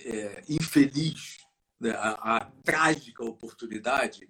[0.00, 1.38] é, infeliz,
[1.80, 4.28] né, a, a trágica oportunidade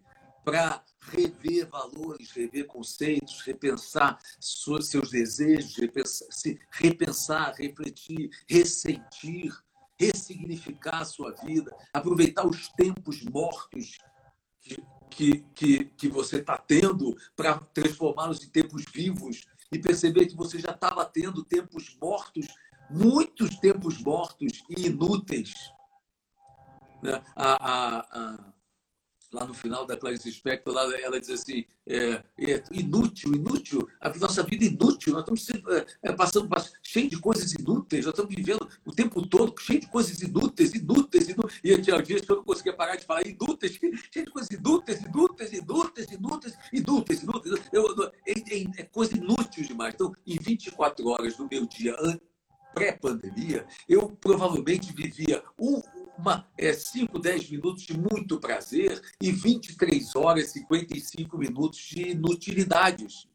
[0.49, 0.83] para
[1.13, 6.27] rever valores, rever conceitos, repensar seus desejos, repensar,
[6.71, 9.55] repensar, refletir, ressentir,
[10.01, 13.99] ressignificar a sua vida, aproveitar os tempos mortos
[14.63, 20.37] que, que, que, que você está tendo para transformá-los em tempos vivos e perceber que
[20.37, 22.47] você já estava tendo tempos mortos,
[22.89, 25.53] muitos tempos mortos e inúteis.
[27.03, 27.23] Né?
[27.37, 28.58] A, a, a
[29.33, 34.09] lá no final da Clarice Spector, lá ela diz assim, é, é, inútil, inútil, a
[34.17, 36.49] nossa vida é inútil, nós estamos sempre, é, passando
[36.83, 41.29] cheio de coisas inúteis, nós estamos vivendo o tempo todo cheio de coisas inúteis, inúteis,
[41.29, 41.61] inúteis.
[41.63, 45.03] e eu dias que eu não conseguia parar de falar inúteis, cheio de coisas inúteis,
[45.03, 49.95] inúteis, inúteis, inúteis, inúteis, inúteis, eu, é, é, é coisa inútil demais.
[49.95, 51.95] Então, em 24 horas do meu dia
[52.75, 55.81] pré-pandemia, eu provavelmente vivia um,
[56.19, 62.11] uma, é, 5, 10 minutos de muito prazer e 23 horas e 55 minutos de
[62.11, 63.29] inutilidades.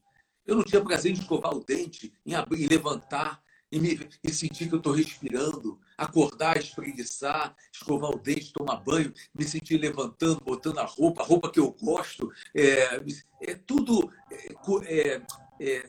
[0.45, 3.41] Eu não tinha prazer em escovar o dente, em abrir, em levantar,
[3.71, 3.97] em, me,
[4.29, 10.41] sentir que eu estou respirando, acordar, espreguiçar, escovar o dente, tomar banho, me sentir levantando,
[10.43, 12.29] botando a roupa, a roupa que eu gosto.
[12.53, 13.01] É,
[13.41, 14.53] é tudo é,
[14.85, 15.21] é,
[15.59, 15.85] é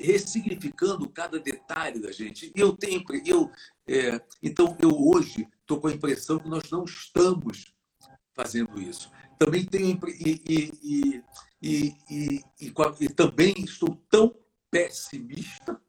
[0.00, 2.50] ressignificando cada detalhe da gente.
[2.56, 3.50] Eu tenho, eu,
[3.86, 7.74] é, então eu hoje estou com a impressão que nós não estamos
[8.34, 9.10] fazendo isso.
[9.38, 11.24] Também tenho e, e,
[11.62, 14.36] e, e, também estou tão
[14.70, 15.80] pessimista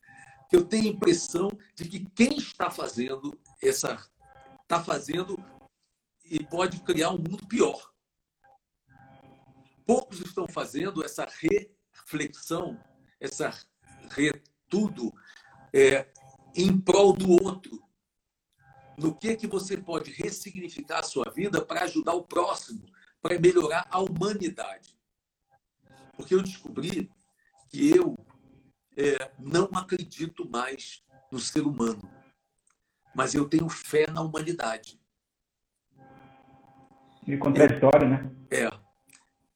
[0.50, 4.10] que eu tenho a impressão de que quem está fazendo essa
[4.64, 5.38] está fazendo
[6.24, 7.94] e pode criar um mundo pior.
[9.86, 11.28] Poucos estão fazendo essa
[11.94, 12.80] reflexão,
[13.20, 13.54] essa
[14.10, 14.32] re,
[14.68, 15.14] tudo
[15.72, 16.08] é,
[16.56, 17.85] em prol do outro,
[18.98, 22.86] no que que você pode ressignificar a sua vida para ajudar o próximo,
[23.22, 24.98] para melhorar a humanidade.
[26.16, 27.12] Porque eu descobri
[27.70, 28.18] que eu
[28.96, 32.10] é, não acredito mais no ser humano,
[33.14, 35.00] mas eu tenho fé na humanidade.
[37.28, 38.32] E contraditório, né?
[38.52, 38.70] É.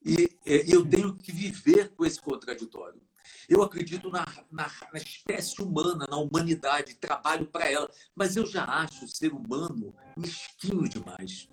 [0.04, 3.02] E, é, eu tenho que viver com esse contraditório.
[3.48, 8.65] Eu acredito na, na, na espécie humana, na humanidade, trabalho para ela, mas eu já
[8.65, 11.50] acho o ser humano mesquinho demais,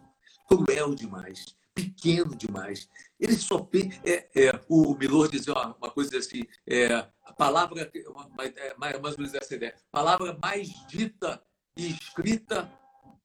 [0.49, 2.89] cruel demais, pequeno demais.
[3.21, 3.69] Ele só
[4.05, 9.15] é, é, o Milor dizia uma, uma coisa assim, é, a palavra é, mais, mais
[9.15, 11.43] ou menos essa ideia, palavra mais dita
[11.77, 12.71] e escrita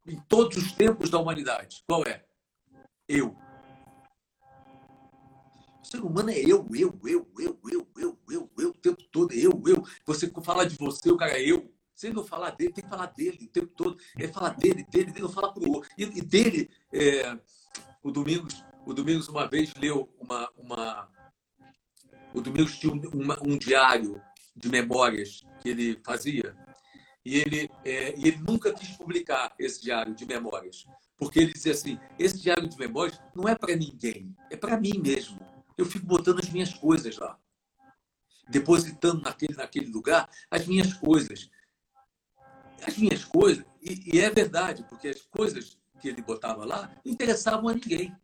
[0.06, 1.84] em todos os tempos da humanidade.
[1.88, 2.26] Qual é?
[3.08, 3.36] Eu.
[5.92, 9.62] Ser humano é eu, eu, eu, eu, eu, eu, eu, eu, o tempo todo, eu,
[9.68, 9.84] eu.
[10.06, 11.70] Você falar de você, o cara é eu.
[12.02, 13.98] Ele não falar dele, tem que falar dele o tempo todo.
[14.18, 15.90] Ele fala dele, dele, dele, não fala pro outro.
[15.98, 17.38] E, e dele, é,
[18.02, 20.50] o Domingos, o Domingos uma vez leu uma.
[20.58, 21.10] uma
[22.34, 24.22] o Domingos tinha um, uma, um diário
[24.56, 26.56] de memórias que ele fazia.
[27.26, 30.86] E ele, é, e ele nunca quis publicar esse diário de memórias.
[31.18, 34.98] Porque ele dizia assim: esse diário de memórias não é para ninguém, é para mim
[34.98, 37.40] mesmo eu fico botando as minhas coisas lá.
[38.50, 41.50] Depositando naquele, naquele lugar as minhas coisas.
[42.86, 47.14] As minhas coisas, e, e é verdade, porque as coisas que ele botava lá não
[47.14, 48.16] interessavam a ninguém.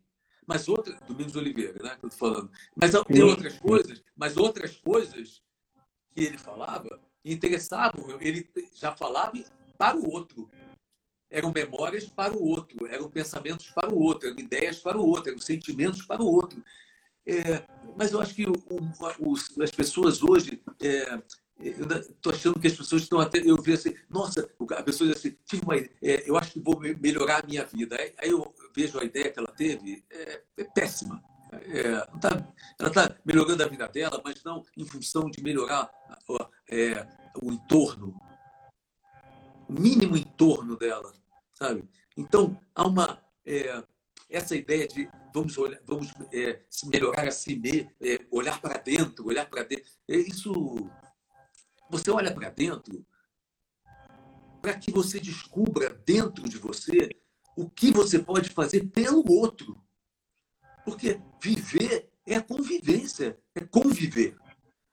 [0.46, 2.50] Mas outras, Domingos Oliveira, né, que eu estou falando.
[2.74, 5.42] Mas tem outras coisas, mas outras coisas
[6.14, 9.32] que ele falava interessavam, ele já falava
[9.76, 10.50] para o outro.
[11.30, 15.30] Eram memórias para o outro, eram pensamentos para o outro, eram ideias para o outro,
[15.30, 16.64] eram sentimentos para o outro.
[17.28, 17.62] É,
[17.94, 18.54] mas eu acho que o,
[19.20, 20.62] o, as pessoas hoje.
[20.80, 21.20] É,
[21.60, 23.38] estou achando que as pessoas estão até.
[23.38, 25.90] Eu vejo assim, nossa, a pessoa diz assim, tive uma, é,
[26.24, 27.96] eu acho que vou melhorar a minha vida.
[28.16, 31.22] Aí, eu vejo a ideia que ela teve, é, é péssima.
[31.52, 32.46] É, tá,
[32.78, 35.90] ela está melhorando a vida dela, mas não em função de melhorar
[36.70, 37.06] é,
[37.42, 38.14] o entorno,
[39.68, 41.12] o mínimo entorno dela,
[41.52, 41.84] sabe?
[42.16, 43.18] Então, há uma.
[43.44, 43.82] É,
[44.30, 49.26] essa ideia de vamos, olhar, vamos é, melhorar a si mesmo, é, olhar para dentro,
[49.26, 49.90] olhar para dentro.
[50.06, 50.52] É isso.
[51.90, 53.04] Você olha para dentro
[54.60, 57.10] para que você descubra dentro de você
[57.56, 59.80] o que você pode fazer pelo outro.
[60.84, 64.36] Porque viver é convivência, é conviver.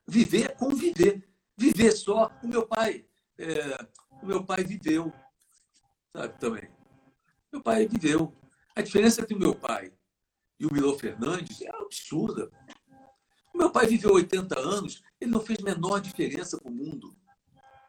[0.07, 1.27] Viver é conviver.
[1.57, 2.31] Viver só.
[2.43, 3.05] O meu pai,
[3.37, 3.87] é,
[4.21, 5.11] o meu pai viveu,
[6.15, 6.69] sabe também.
[7.51, 8.33] Meu pai viveu.
[8.75, 9.91] A diferença entre o meu pai
[10.59, 12.49] e o Milô Fernandes é absurda.
[13.53, 17.15] O meu pai viveu 80 anos, ele não fez menor diferença para o mundo.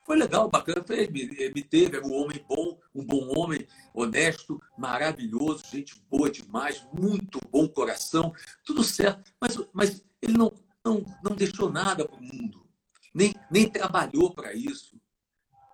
[0.06, 4.62] Foi legal, bacana, foi, me, me teve, era um homem bom, um bom homem, honesto,
[4.78, 8.32] maravilhoso, gente boa demais, muito bom coração,
[8.64, 9.32] tudo certo.
[9.40, 10.52] Mas, mas ele não,
[10.84, 12.64] não, não deixou nada para o mundo,
[13.12, 14.96] nem, nem trabalhou para isso.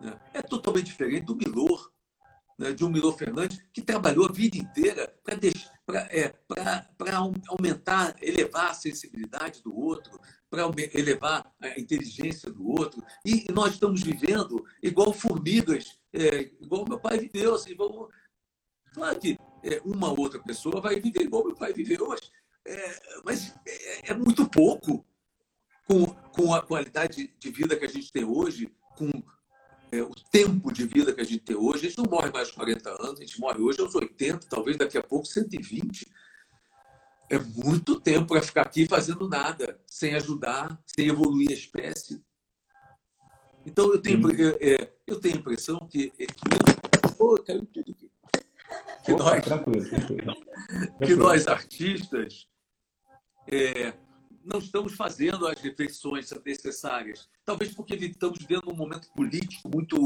[0.01, 0.19] Né?
[0.33, 1.93] É totalmente diferente do Milor,
[2.59, 2.73] né?
[2.73, 5.35] de um Milor Fernandes, que trabalhou a vida inteira para
[6.11, 6.35] é,
[7.49, 10.19] aumentar, elevar a sensibilidade do outro,
[10.51, 10.63] para
[10.95, 13.03] elevar a inteligência do outro.
[13.25, 17.55] E nós estamos vivendo igual formigas, é, igual meu pai viveu.
[17.55, 18.09] Assim, vamos...
[18.93, 22.31] Claro que é, uma outra pessoa vai viver igual meu pai viveu, mas
[22.67, 25.05] é, mas é, é muito pouco
[25.85, 29.11] com, com a qualidade de vida que a gente tem hoje, com
[29.93, 31.87] é, o tempo de vida que a gente tem hoje.
[31.87, 34.79] A gente não morre mais de 40 anos, a gente morre hoje aos 80, talvez
[34.79, 36.11] daqui a pouco 120.
[37.31, 42.23] É muito tempo para ficar aqui fazendo nada, sem ajudar, sem evoluir a espécie.
[43.65, 46.11] Então, eu tenho, eu, é, eu tenho a impressão que.
[46.11, 46.27] que
[47.19, 48.11] oh, caiu tudo aqui.
[49.05, 50.35] Que, Opa, nós, tranquilo, tranquilo.
[51.07, 52.49] que nós, artistas,
[53.51, 53.93] é,
[54.45, 57.29] não estamos fazendo as reflexões necessárias.
[57.45, 59.97] Talvez porque estamos vivendo um momento político muito,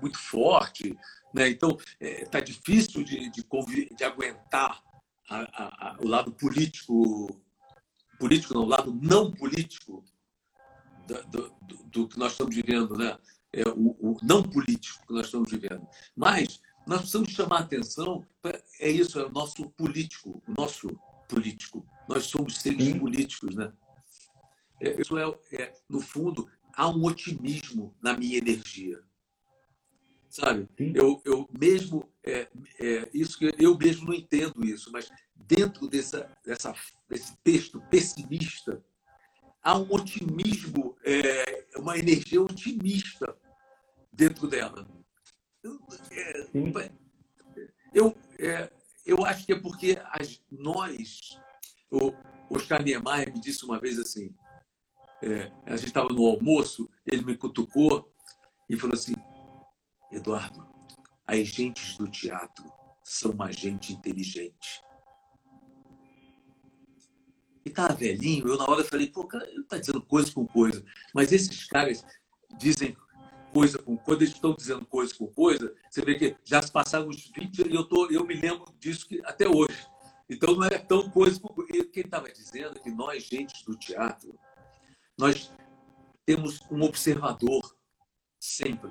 [0.00, 0.96] muito forte.
[1.34, 1.48] Né?
[1.48, 3.44] Então, está é, difícil de, de,
[3.96, 4.82] de aguentar
[5.28, 7.40] a, a, a, o lado político,
[8.18, 10.04] político não, o lado não político
[11.06, 13.16] do, do, do, que nós estamos vivendo, né?
[13.52, 15.86] É, o, o, não político que nós estamos vivendo.
[16.16, 20.88] Mas nós precisamos chamar atenção para é isso, é o nosso político, o nosso
[21.28, 21.86] político.
[22.10, 22.98] Nós somos seres Sim.
[22.98, 23.72] políticos, né?
[24.80, 29.02] É, isso é, é, no fundo, há um otimismo na minha energia
[30.30, 30.68] sabe?
[30.94, 36.30] Eu, eu mesmo, é, é, isso que eu mesmo não entendo isso, mas dentro dessa,
[36.44, 36.72] dessa,
[37.08, 38.82] desse texto pessimista,
[39.62, 43.36] há um otimismo, é, uma energia otimista
[44.12, 44.88] dentro dela.
[47.92, 48.70] Eu, é,
[49.04, 51.36] eu acho que é porque as, nós,
[51.90, 52.12] o
[52.48, 54.34] Oscar Niemeyer me disse uma vez assim,
[55.22, 58.12] é, a gente estava no almoço, ele me cutucou
[58.68, 59.14] e falou assim,
[60.10, 60.66] Eduardo,
[61.26, 62.64] as gentes do teatro
[63.04, 64.82] são uma gente inteligente.
[67.64, 70.84] E tá velhinho, eu na hora falei, pô, cara, ele tá dizendo coisa com coisa.
[71.14, 72.04] Mas esses caras
[72.58, 72.96] dizem
[73.52, 77.08] coisa com coisa, eles estão dizendo coisa com coisa, você vê que já se passaram
[77.08, 79.76] uns 20 e eu, tô, eu me lembro disso que, até hoje.
[80.30, 81.40] Então não é tão coisa.
[81.92, 84.38] Quem estava dizendo é que nós, gentes do teatro,
[85.18, 85.52] nós
[86.24, 87.60] temos um observador
[88.38, 88.90] sempre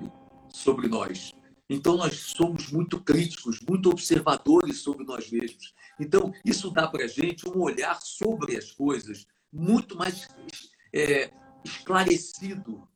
[0.52, 1.32] sobre nós.
[1.68, 5.72] Então, nós somos muito críticos, muito observadores sobre nós mesmos.
[5.98, 10.28] Então, isso dá para a gente um olhar sobre as coisas muito mais
[10.92, 11.32] é,
[11.64, 12.86] esclarecido.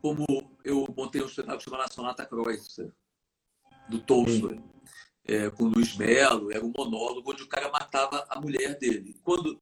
[0.00, 0.24] Como
[0.64, 2.92] eu montei um espetáculo chamado Sonata Kreutzer,
[3.88, 4.60] do Tolstói,
[5.28, 9.20] é, com Luiz Melo, era um monólogo onde o cara matava a mulher dele.
[9.22, 9.60] Quando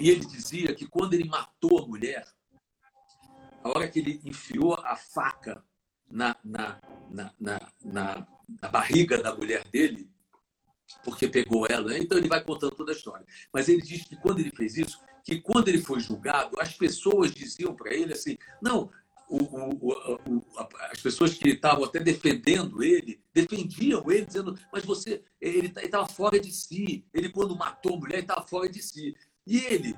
[0.00, 2.26] E ele dizia que quando ele matou a mulher,
[3.62, 5.62] a hora que ele enfiou a faca
[6.10, 8.26] na, na, na, na, na,
[8.62, 10.10] na barriga da mulher dele,
[11.04, 13.26] porque pegou ela, então ele vai contando toda a história.
[13.52, 17.32] Mas ele diz que quando ele fez isso, que quando ele foi julgado, as pessoas
[17.32, 18.90] diziam para ele assim: não,
[19.30, 20.46] o, o, o,
[20.90, 26.40] as pessoas que estavam até defendendo ele, defendiam ele, dizendo, mas você, ele estava fora
[26.40, 27.06] de si.
[27.14, 29.16] Ele, quando matou a mulher, estava fora de si.
[29.46, 29.96] E ele,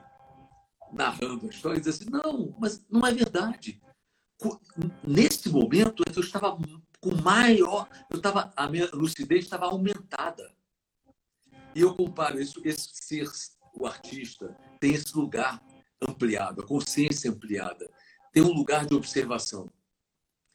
[0.92, 3.80] narrando a história, diz assim: não, mas não é verdade.
[5.02, 6.58] Nesse momento é eu estava
[7.00, 10.52] com maior, eu estava, a minha lucidez estava aumentada.
[11.74, 13.30] E eu comparo isso, esse ser,
[13.74, 15.62] o artista, tem esse lugar
[16.06, 17.88] ampliado, a consciência ampliada,
[18.32, 19.70] tem um lugar de observação.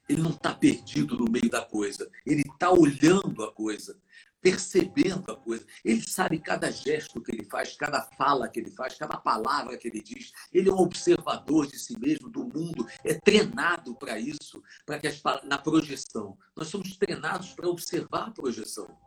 [0.09, 3.99] Ele não está perdido no meio da coisa, ele está olhando a coisa,
[4.41, 5.65] percebendo a coisa.
[5.83, 9.87] Ele sabe cada gesto que ele faz, cada fala que ele faz, cada palavra que
[9.87, 10.31] ele diz.
[10.53, 15.07] Ele é um observador de si mesmo, do mundo, é treinado para isso, para que
[15.07, 16.37] as, na projeção.
[16.55, 18.97] Nós somos treinados para observar a projeção.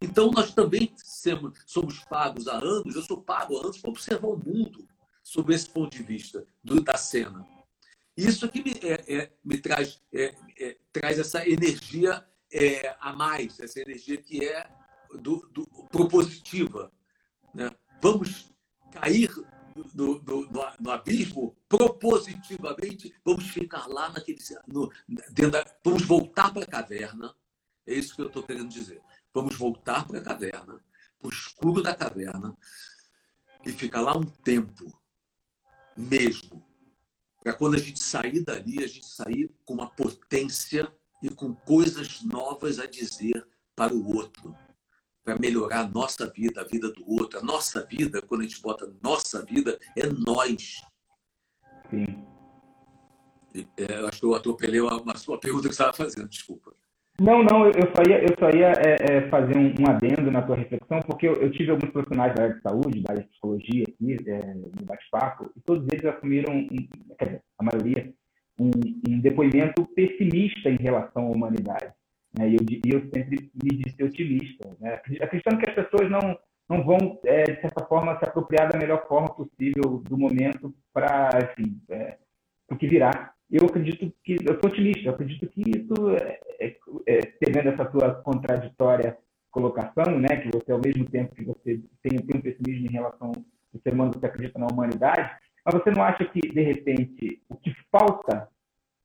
[0.00, 0.92] Então, nós também
[1.66, 4.86] somos, pagos há anos, eu sou pago há anos para observar o mundo
[5.24, 7.46] sob esse ponto de vista do, da cena.
[8.18, 13.60] Isso que me, é, é, me traz, é, é traz essa energia é, a mais,
[13.60, 14.68] essa energia que é
[15.20, 16.90] do, do propositiva.
[17.54, 17.70] Né?
[18.02, 18.52] Vamos
[18.90, 19.30] cair
[19.94, 20.50] no, no,
[20.80, 24.40] no, abismo propositivamente, vamos ficar lá naquele.
[24.66, 24.90] No,
[25.52, 27.32] da, vamos voltar para a caverna.
[27.86, 29.00] É isso que eu estou querendo dizer.
[29.32, 30.84] Vamos voltar para a caverna,
[31.20, 32.58] para o escuro da caverna,
[33.64, 35.00] e ficar lá um tempo
[35.96, 36.67] mesmo,
[37.48, 40.86] para quando a gente sair dali, a gente sair com uma potência
[41.22, 44.54] e com coisas novas a dizer para o outro,
[45.24, 47.38] para melhorar a nossa vida, a vida do outro.
[47.38, 50.82] A nossa vida, quando a gente bota nossa vida, é nós.
[51.88, 52.22] Sim.
[53.78, 56.74] É, acho que eu atropelei uma, sua pergunta que você estava fazendo, desculpa.
[57.20, 60.40] Não, não, eu só ia, eu só ia é, é, fazer um, um, adendo na
[60.40, 63.28] tua reflexão, porque eu, eu, tive alguns profissionais da área de saúde, da área de
[63.30, 66.68] psicologia aqui, é, no bate-papo, e todos eles assumiram, um,
[67.18, 68.14] quer dizer, a maioria,
[68.60, 68.70] um,
[69.08, 71.92] um, depoimento pessimista em relação à humanidade.
[72.38, 72.50] Né?
[72.50, 75.00] E eu, eu sempre me disse otimista, né?
[75.20, 76.38] acreditando que as pessoas não,
[76.68, 81.30] não vão, é, de certa forma, se apropriar da melhor forma possível do momento para,
[81.42, 82.16] enfim, é,
[82.70, 86.76] o que virá eu acredito que, eu sou otimista, eu acredito que isso, é, é,
[87.06, 89.16] é, essa sua contraditória
[89.50, 93.28] colocação, né, que você, ao mesmo tempo que você tem, tem um pessimismo em relação
[93.28, 95.30] ao ser humano que acredita na humanidade,
[95.64, 98.48] mas você não acha que, de repente, o que falta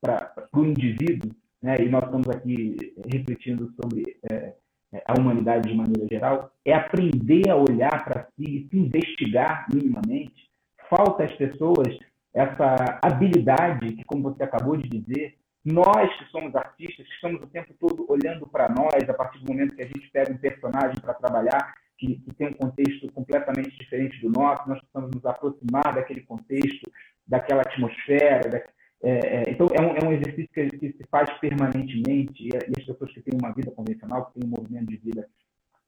[0.02, 1.32] para o indivíduo,
[1.62, 4.54] né, e nós estamos aqui refletindo sobre é,
[4.94, 9.66] é, a humanidade de maneira geral, é aprender a olhar para si e se investigar
[9.74, 10.50] minimamente?
[10.90, 11.98] Falta às pessoas
[12.34, 17.48] essa habilidade que, como você acabou de dizer, nós que somos artistas, que estamos o
[17.48, 21.00] tempo todo olhando para nós, a partir do momento que a gente pega um personagem
[21.00, 25.96] para trabalhar, que, que, tem um contexto completamente diferente do nosso, nós precisamos nos aproximar
[25.96, 26.92] daquele contexto,
[27.26, 28.50] daquela atmosfera.
[28.50, 28.58] Da,
[29.04, 32.82] é, é, então, é um, é um exercício que, que, se faz permanentemente, e, e,
[32.82, 35.30] as pessoas que têm uma vida convencional, que têm um movimento de vida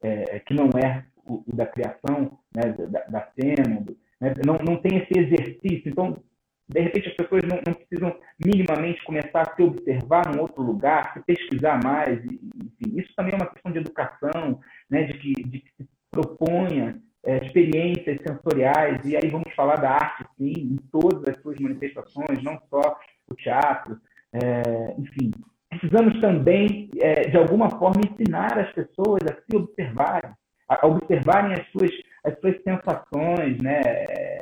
[0.01, 4.57] é, que não é o, o da criação, né, da, da cena, do, né, não,
[4.59, 5.89] não tem esse exercício.
[5.89, 6.23] Então,
[6.67, 11.13] de repente, as pessoas não, não, precisam minimamente começar a se observar num outro lugar,
[11.13, 12.23] se pesquisar mais.
[12.25, 14.59] Enfim, isso também é uma questão de educação,
[14.89, 18.99] né, de, que, de que se proponha é, experiências sensoriais.
[19.05, 22.97] E aí vamos falar da arte, sim, em todas as suas manifestações, não só
[23.29, 23.99] o teatro.
[24.33, 25.31] É, enfim,
[25.69, 30.31] precisamos também, é, de alguma forma, ensinar as pessoas a se observarem,
[30.67, 31.91] a observarem as suas
[32.25, 33.81] as suas sensações, né,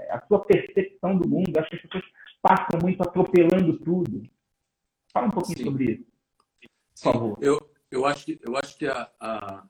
[0.09, 1.57] a sua percepção do mundo.
[1.57, 2.03] Acho que as pessoas
[2.41, 4.23] passam muito atropelando tudo.
[5.11, 5.63] Fala um pouquinho Sim.
[5.65, 6.05] sobre isso,
[6.95, 7.37] por favor.
[7.41, 9.63] Eu, eu acho que, eu acho que a, a,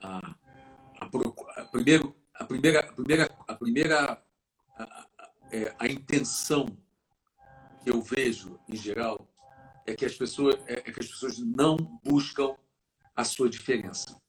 [0.00, 0.34] a,
[1.00, 1.06] a,
[1.56, 4.22] a primeiro, a primeira, a primeira, a, primeira
[4.76, 6.66] a, a, é, a intenção
[7.82, 9.28] que eu vejo, em geral,
[9.86, 12.54] é que as pessoas, é, é que as pessoas não buscam
[13.14, 14.20] a sua diferença.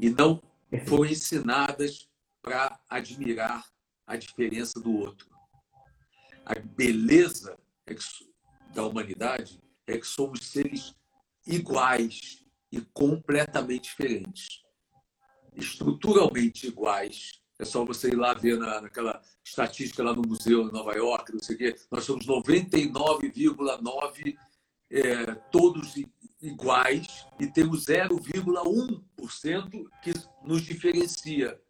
[0.00, 0.40] E não
[0.86, 2.08] foram ensinadas
[2.42, 3.64] para admirar
[4.06, 5.28] a diferença do outro.
[6.44, 7.94] A beleza é
[8.74, 10.94] da humanidade é que somos seres
[11.46, 14.62] iguais e completamente diferentes.
[15.54, 17.40] Estruturalmente iguais.
[17.58, 21.32] É só você ir lá ver na, naquela estatística lá no museu em Nova York,
[21.32, 21.76] não sei o quê.
[21.90, 24.36] Nós somos 99,9
[24.90, 25.96] é, todos
[26.40, 31.60] iguais e temos 0,1% que nos diferencia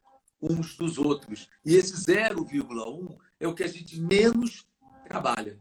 [0.41, 1.49] uns dos outros.
[1.65, 4.69] E esse 0,1 é o que a gente menos
[5.07, 5.59] trabalha.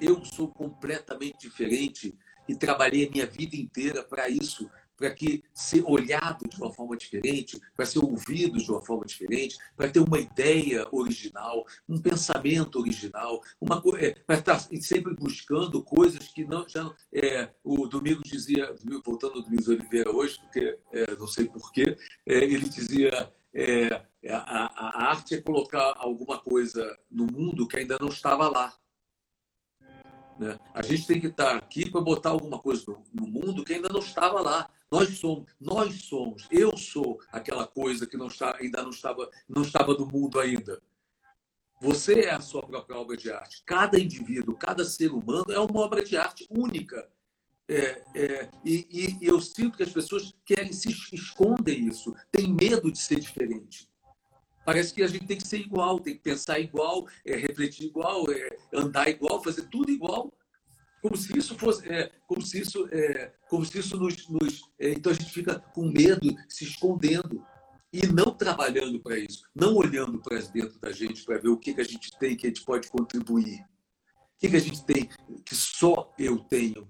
[0.00, 2.16] Eu sou completamente diferente
[2.48, 6.96] e trabalhei a minha vida inteira para isso, para que ser olhado de uma forma
[6.96, 12.78] diferente, para ser ouvido de uma forma diferente, para ter uma ideia original, um pensamento
[12.78, 18.74] original, uma é, para estar sempre buscando coisas que não já é, o Domingos dizia,
[19.04, 24.72] voltando ao Domingos Oliveira hoje, porque é, não sei porquê, é, ele dizia é, a,
[24.76, 28.72] a arte é colocar alguma coisa no mundo que ainda não estava lá.
[30.38, 30.58] Né?
[30.74, 34.00] A gente tem que estar aqui para botar alguma coisa no, mundo que ainda não
[34.00, 34.70] estava lá.
[34.92, 39.62] Nós somos, nós somos, eu sou aquela coisa que não está, ainda não estava, não
[39.62, 40.82] estava no mundo ainda.
[41.80, 43.62] Você é a sua própria obra de arte.
[43.64, 47.08] Cada indivíduo, cada ser humano é uma obra de arte única.
[47.66, 52.92] É, é, e, e, eu sinto que as pessoas querem se escondem isso, têm medo
[52.92, 53.88] de ser diferente.
[54.62, 58.30] Parece que a gente tem que ser igual, tem que pensar igual, é, refletir igual,
[58.30, 60.30] é, andar igual, fazer tudo igual,
[61.02, 64.92] como se isso fosse, é, como se isso, é, como se isso nos, nos é,
[64.92, 67.44] então a gente fica com medo, se escondendo
[67.92, 71.74] e não trabalhando para isso, não olhando para dentro da gente para ver o que
[71.74, 75.08] que a gente tem que a gente pode contribuir, o que que a gente tem
[75.44, 76.88] que só eu tenho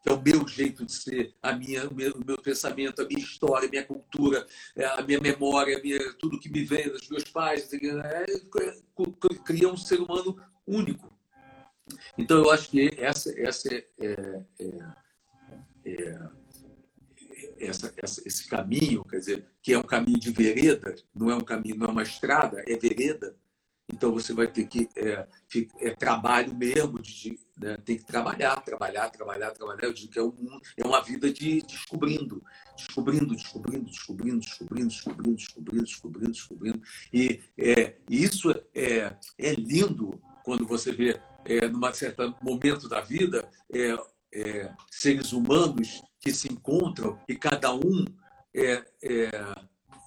[0.00, 3.06] que é o meu jeito de ser, a minha, o, meu, o meu pensamento, a
[3.06, 6.90] minha história, a minha cultura, é, a minha memória, a minha, tudo que me vem
[6.90, 8.26] dos meus pais, é,
[9.46, 11.13] cria um ser humano único.
[12.16, 14.84] Então, eu acho que essa, essa é, é, é,
[15.84, 16.20] é
[17.58, 21.40] essa, essa, esse caminho, quer dizer, que é um caminho de vereda, não é um
[21.40, 23.36] caminho, não é uma estrada, é vereda.
[23.92, 25.26] Então você vai ter que é,
[25.80, 27.76] é trabalho mesmo, de, né?
[27.84, 29.84] tem que trabalhar, trabalhar, trabalhar, trabalhar.
[29.84, 32.42] Eu digo que é, um, é uma vida de descobrindo,
[32.74, 36.82] descobrindo, descobrindo, descobrindo, descobrindo, descobrindo, descobrindo, descobrindo, descobrindo.
[37.12, 43.48] E é, isso é, é lindo quando você vê, é, num certo momento da vida,
[43.72, 43.96] é,
[44.32, 48.04] é, seres humanos que se encontram e cada um
[48.54, 49.30] é, é,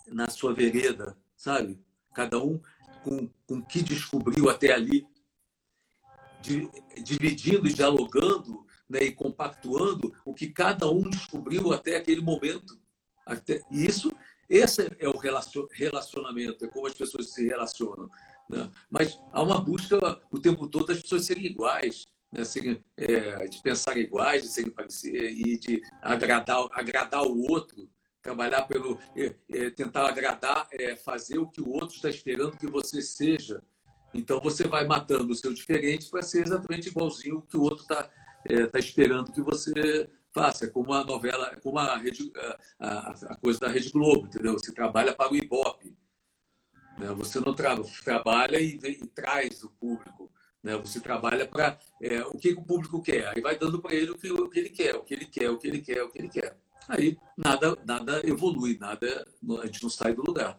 [0.08, 1.80] na sua vereda, sabe?
[2.14, 2.60] Cada um
[3.04, 5.08] com, o que descobriu até ali,
[6.42, 6.70] de,
[7.02, 12.80] dividindo e dialogando né, e compactuando o que cada um descobriu até aquele momento.
[13.26, 14.12] Até, isso,
[14.50, 18.10] esse é o relacionamento, é como as pessoas se relacionam.
[18.50, 18.70] Né?
[18.90, 22.44] Mas há uma busca o tempo todo das pessoas serem iguais, né?
[22.44, 27.90] serem, é, de pensar iguais, de serem parecidas e de agradar, agradar o outro
[28.28, 32.68] trabalhar pelo é, é, tentar agradar, é, fazer o que o outro está esperando que
[32.68, 33.64] você seja.
[34.14, 38.10] Então você vai matando o seu diferente para ser exatamente igualzinho que o outro está
[38.46, 40.66] é, tá esperando que você faça.
[40.66, 42.32] É como a novela, como a, Rede,
[42.80, 44.54] a, a, coisa da Rede Globo, entendeu?
[44.54, 45.96] Você trabalha para o Ibope.
[46.98, 47.08] Né?
[47.16, 50.32] Você não tra trabalha e, e, traz o público.
[50.64, 50.76] Né?
[50.78, 53.28] Você trabalha para é, o que, o público quer.
[53.28, 55.50] Aí vai dando para ele o que, o que ele quer, o que ele quer,
[55.50, 56.56] o que ele quer, o que ele quer
[56.88, 59.26] aí nada, nada evolui, nada,
[59.62, 60.58] a gente não sai do lugar.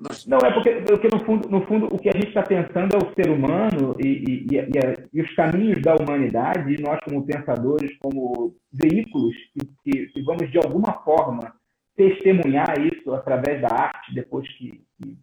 [0.00, 0.26] Nós...
[0.26, 2.98] Não, é porque, porque no, fundo, no fundo o que a gente está pensando é
[2.98, 7.96] o ser humano e, e, e, e, os caminhos da humanidade, e nós como pensadores,
[7.98, 11.54] como veículos que, que, que, vamos de alguma forma
[11.96, 15.18] testemunhar isso através da arte, depois que, que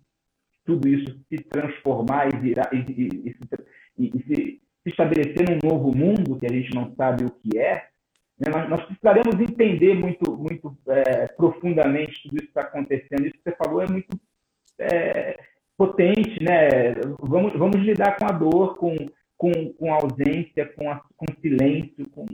[0.65, 3.35] tudo isso se transformar e, virar, e,
[3.97, 7.89] se, se estabelecer num novo mundo que a gente não sabe o que é,
[8.39, 8.51] né?
[8.51, 13.25] Nós, nós, precisaremos entender muito, muito é, profundamente tudo isso que está acontecendo.
[13.25, 14.17] Isso que você falou é muito
[14.79, 15.37] é,
[15.77, 16.93] potente, né?
[17.19, 18.95] Vamos, vamos lidar com a dor, com,
[19.37, 22.25] com, com a ausência, com, a, com o silêncio, com,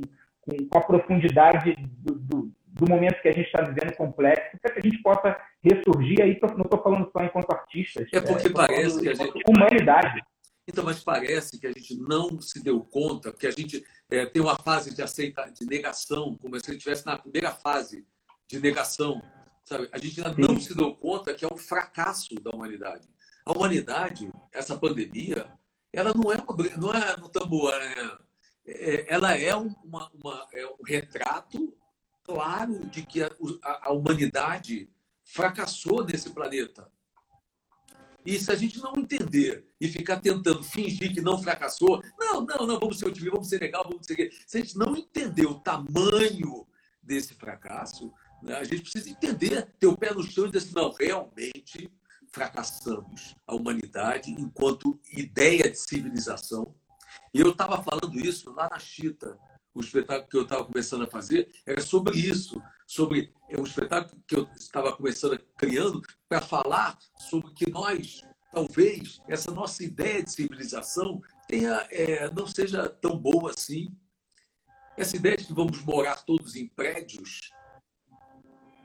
[0.42, 4.74] com, com a profundidade do, do, do, momento que a gente está vivendo complexo, para
[4.74, 6.22] que a gente possa ressurgir.
[6.22, 8.08] Aí não estou falando só enquanto artistas.
[8.14, 9.42] É porque é, parece que a gente.
[9.48, 10.22] Humanidade.
[10.68, 14.42] Então, mas parece que a gente não se deu conta, que a gente é, tem
[14.42, 18.06] uma fase de aceita, de negação, como se a gente estivesse na primeira fase
[18.48, 19.22] de negação.
[19.64, 19.88] Sabe?
[19.92, 23.08] A gente ainda não se deu conta que é um fracasso da humanidade.
[23.46, 25.46] A humanidade, essa pandemia,
[25.94, 28.18] ela não é, uma, não é no tambor, né?
[28.68, 31.76] é, ela é, uma, uma, é um retrato
[32.26, 33.30] claro de que a,
[33.64, 34.90] a, a humanidade
[35.24, 36.92] fracassou nesse planeta.
[38.26, 42.66] E se a gente não entender e ficar tentando fingir que não fracassou, não, não,
[42.66, 44.34] não, vamos ser otimistas, vamos ser legal, vamos ser.
[44.48, 46.66] Se a gente não entender o tamanho
[47.04, 48.12] desse fracasso,
[48.42, 51.92] né, a gente precisa entender, ter o pé no chão e dizer assim, não, realmente
[52.32, 56.74] fracassamos a humanidade enquanto ideia de civilização.
[57.32, 59.38] E eu estava falando isso lá na Chita,
[59.76, 64.22] o espetáculo que eu estava começando a fazer era sobre isso, sobre é um espetáculo
[64.26, 66.98] que eu estava começando criando para falar
[67.30, 68.22] sobre que nós,
[68.52, 73.90] talvez, essa nossa ideia de civilização tenha, é, não seja tão boa assim.
[74.98, 77.52] Essa ideia de que vamos morar todos em prédios,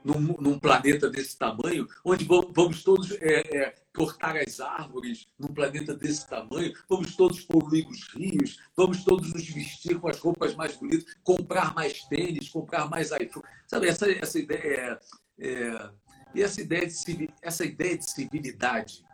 [0.04, 5.94] num, num planeta desse tamanho, onde vamos todos é, é, cortar as árvores num planeta
[5.94, 10.76] desse tamanho, vamos todos poluir os rios, vamos todos nos vestir com as roupas mais
[10.76, 13.44] bonitas, comprar mais tênis, comprar mais iPhone.
[13.66, 15.00] Sabe, essa, essa ideia.
[15.38, 15.90] É, é,
[16.34, 19.04] e essa ideia, de, essa ideia de civilidade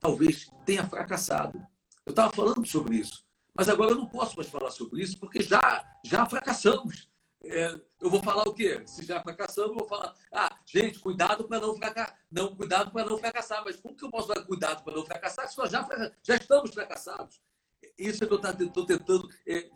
[0.00, 1.60] talvez tenha fracassado.
[2.06, 3.24] Eu estava falando sobre isso.
[3.54, 7.09] Mas agora eu não posso mais falar sobre isso, porque já, já fracassamos
[7.44, 8.82] é, eu vou falar o quê?
[8.86, 12.18] Se já fracassamos, eu vou falar, ah, gente, cuidado para não fracassar.
[12.30, 13.62] Não, cuidado para não fracassar.
[13.64, 15.86] Mas como que eu posso dar cuidado para não fracassar se nós já,
[16.22, 17.40] já estamos fracassados?
[17.98, 19.28] Isso é que eu estou tentando.
[19.46, 19.68] É,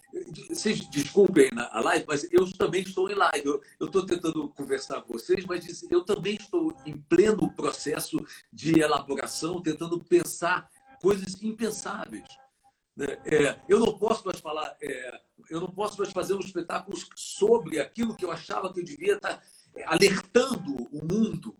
[0.49, 3.47] vocês desculpem a live, mas eu também estou em live.
[3.79, 8.19] Eu estou tentando conversar com vocês, mas eu também estou em pleno processo
[8.53, 12.25] de elaboração, tentando pensar coisas impensáveis.
[12.97, 13.19] Né?
[13.25, 15.21] É, eu não posso mais falar, é,
[15.51, 19.15] eu não posso mais fazer um espetáculo sobre aquilo que eu achava que eu devia
[19.15, 19.43] estar
[19.75, 21.57] é, alertando o mundo,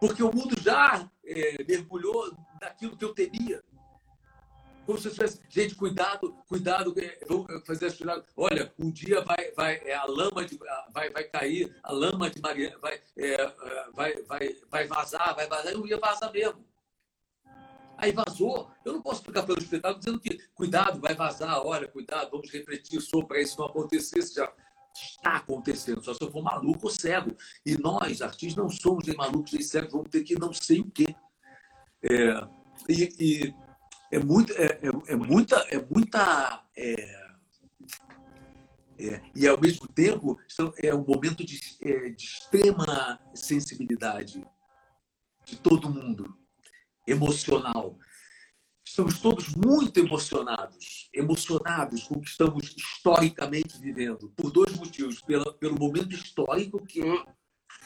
[0.00, 3.62] porque o mundo já é, mergulhou naquilo que eu temia.
[4.84, 8.24] Como se eu tivesse, gente, cuidado, cuidado, é, vamos fazer esse cuidado.
[8.36, 10.58] Olha, um dia vai, vai, é, a lama de,
[10.92, 13.00] vai, vai cair, a lama de Maria vai,
[13.94, 16.62] vai, vai, vai vazar, vai vazar, eu ia vazar mesmo.
[17.96, 18.70] Aí vazou.
[18.84, 23.00] Eu não posso ficar pelo espetáculo dizendo que cuidado, vai vazar, olha, cuidado, vamos refletir
[23.00, 24.18] sobre para isso não acontecer.
[24.18, 24.52] Isso já
[24.94, 27.36] está acontecendo, só se eu for maluco ou cego.
[27.64, 30.90] E nós, artistas, não somos nem malucos nem cegos, vamos ter que não sei o
[30.90, 31.14] quê.
[32.02, 32.46] É,
[32.88, 33.54] e, e,
[34.12, 35.56] é, muito, é, é, é muita.
[35.70, 37.24] É muita é,
[38.98, 40.38] é, e, ao mesmo tempo,
[40.80, 44.46] é um momento de, é, de extrema sensibilidade
[45.44, 46.36] de todo mundo,
[47.06, 47.98] emocional.
[48.84, 55.20] Estamos todos muito emocionados, emocionados com o que estamos historicamente vivendo, por dois motivos.
[55.22, 57.24] Pelo momento histórico, que é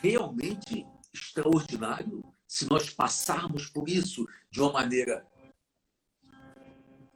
[0.02, 5.26] realmente extraordinário, se nós passarmos por isso de uma maneira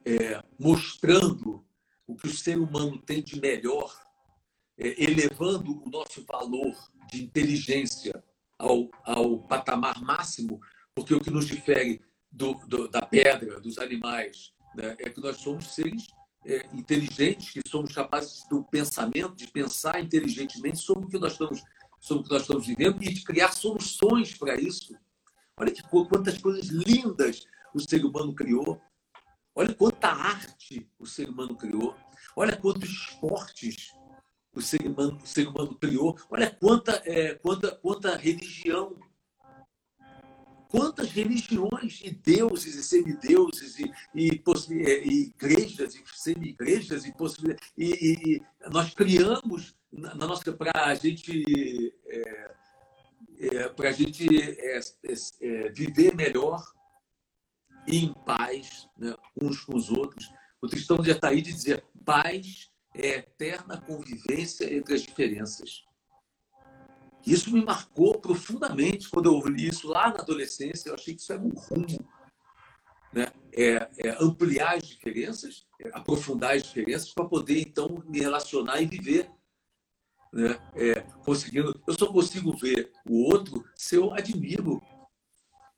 [0.05, 1.65] é, mostrando
[2.05, 3.93] o que o ser humano tem de melhor,
[4.77, 6.75] é, elevando o nosso valor
[7.11, 8.23] de inteligência
[8.57, 10.59] ao, ao patamar máximo,
[10.95, 15.37] porque o que nos difere do, do, da pedra, dos animais, né, é que nós
[15.37, 16.07] somos seres
[16.45, 21.63] é, inteligentes, que somos capazes do pensamento, de pensar inteligentemente sobre o que nós estamos,
[21.99, 24.95] sobre o que nós estamos vivendo e de criar soluções para isso.
[25.57, 28.81] Olha que quantas coisas lindas o ser humano criou.
[29.55, 31.95] Olha quanta arte o ser humano criou.
[32.35, 33.93] Olha quantos esportes
[34.55, 36.17] o ser humano, o ser humano criou.
[36.29, 38.95] Olha quanta, é, quanta, quanta religião.
[40.73, 44.43] Quantas religiões e deuses e semideuses e, e,
[45.05, 47.13] e igrejas e semi-igrejas e.
[47.77, 52.55] E, e, nós criamos na, na nossa para a gente é,
[53.39, 54.79] é, para a gente é, é,
[55.41, 56.65] é, viver melhor
[57.87, 60.27] e em paz né, uns com os outros.
[60.59, 65.83] O Tristão de Ataíde dizia: paz é eterna convivência entre as diferenças.
[67.25, 70.89] Isso me marcou profundamente quando eu ouvi isso lá na adolescência.
[70.89, 72.05] Eu achei que isso era um rumo.
[73.13, 73.27] Né?
[73.51, 78.87] É, é ampliar as diferenças, é aprofundar as diferenças para poder, então, me relacionar e
[78.87, 79.29] viver.
[80.33, 80.59] Né?
[80.75, 84.81] É, conseguindo, eu só consigo ver o outro se eu admiro.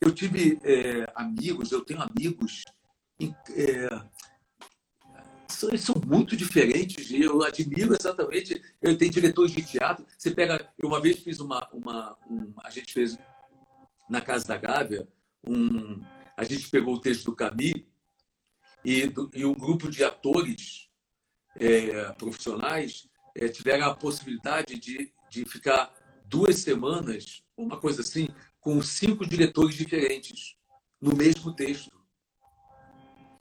[0.02, 2.64] Eu tive é, amigos, eu tenho amigos
[5.56, 8.62] são, são muito diferentes eu admiro exatamente.
[8.82, 10.06] Eu tenho diretores de teatro.
[10.18, 10.70] Você pega.
[10.78, 11.68] Eu uma vez fiz uma.
[11.72, 13.18] uma um, a gente fez
[14.10, 15.08] na Casa da Gávea,
[15.48, 16.04] um,
[16.38, 17.88] a gente pegou o texto do Camille
[18.84, 20.90] e, do, e um grupo de atores
[21.60, 25.92] é, profissionais é, tiveram a possibilidade de, de ficar
[26.26, 28.28] duas semanas, uma coisa assim,
[28.60, 30.56] com cinco diretores diferentes
[31.02, 31.92] no mesmo texto.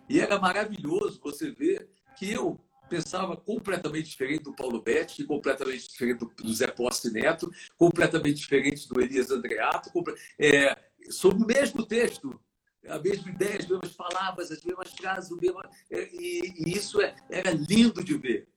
[0.09, 2.59] E era maravilhoso você ver que eu
[2.89, 8.89] pensava completamente diferente do Paulo Betti, completamente diferente do, do Zé Posse Neto, completamente diferente
[8.89, 9.91] do Elias Andreato,
[10.39, 10.77] é,
[11.11, 12.39] sobre o mesmo texto,
[12.87, 15.61] a mesma ideia, as mesmas palavras, as mesmas frases, o mesmo,
[15.91, 18.49] é, e, e, isso é, era lindo de ver.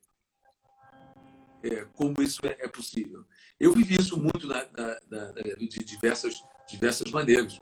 [1.63, 3.25] É, como isso é, é, possível.
[3.59, 7.59] Eu vivi isso muito na, na, na, de diversas, diversas maneiras.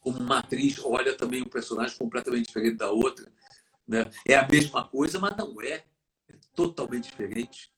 [0.00, 3.30] Como uma atriz olha também um personagem completamente diferente da outra,
[3.86, 4.04] né?
[4.26, 5.82] É a mesma coisa, mas não é.
[6.28, 7.70] É totalmente diferente.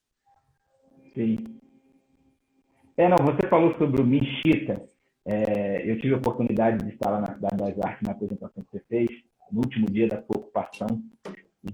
[1.14, 1.38] Sim.
[2.96, 4.86] É, não, você falou sobre o Minchita.
[5.24, 8.70] É, eu tive a oportunidade de estar lá na Cidade das Artes na apresentação que
[8.70, 9.09] você fez,
[9.50, 10.86] no último dia da sua ocupação.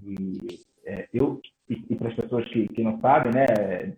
[0.03, 3.47] E é, eu, e, e para as pessoas que, que não sabem, né,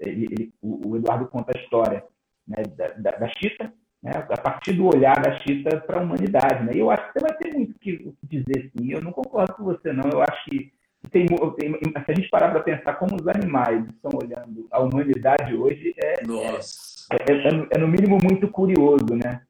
[0.00, 2.04] ele, ele, o, o, Eduardo conta a história
[2.46, 3.72] né, da, da, da Chita,
[4.02, 6.64] né, a partir do olhar da Chita para a humanidade.
[6.64, 6.72] Né?
[6.74, 8.90] E eu acho que você vai ter muito o que dizer sim.
[8.90, 10.08] Eu não concordo com você, não.
[10.10, 10.72] Eu acho que
[11.10, 15.92] tem, se a gente parar para pensar como os animais estão olhando a humanidade hoje,
[15.98, 19.44] é, é, é, é, é no mínimo muito curioso, né?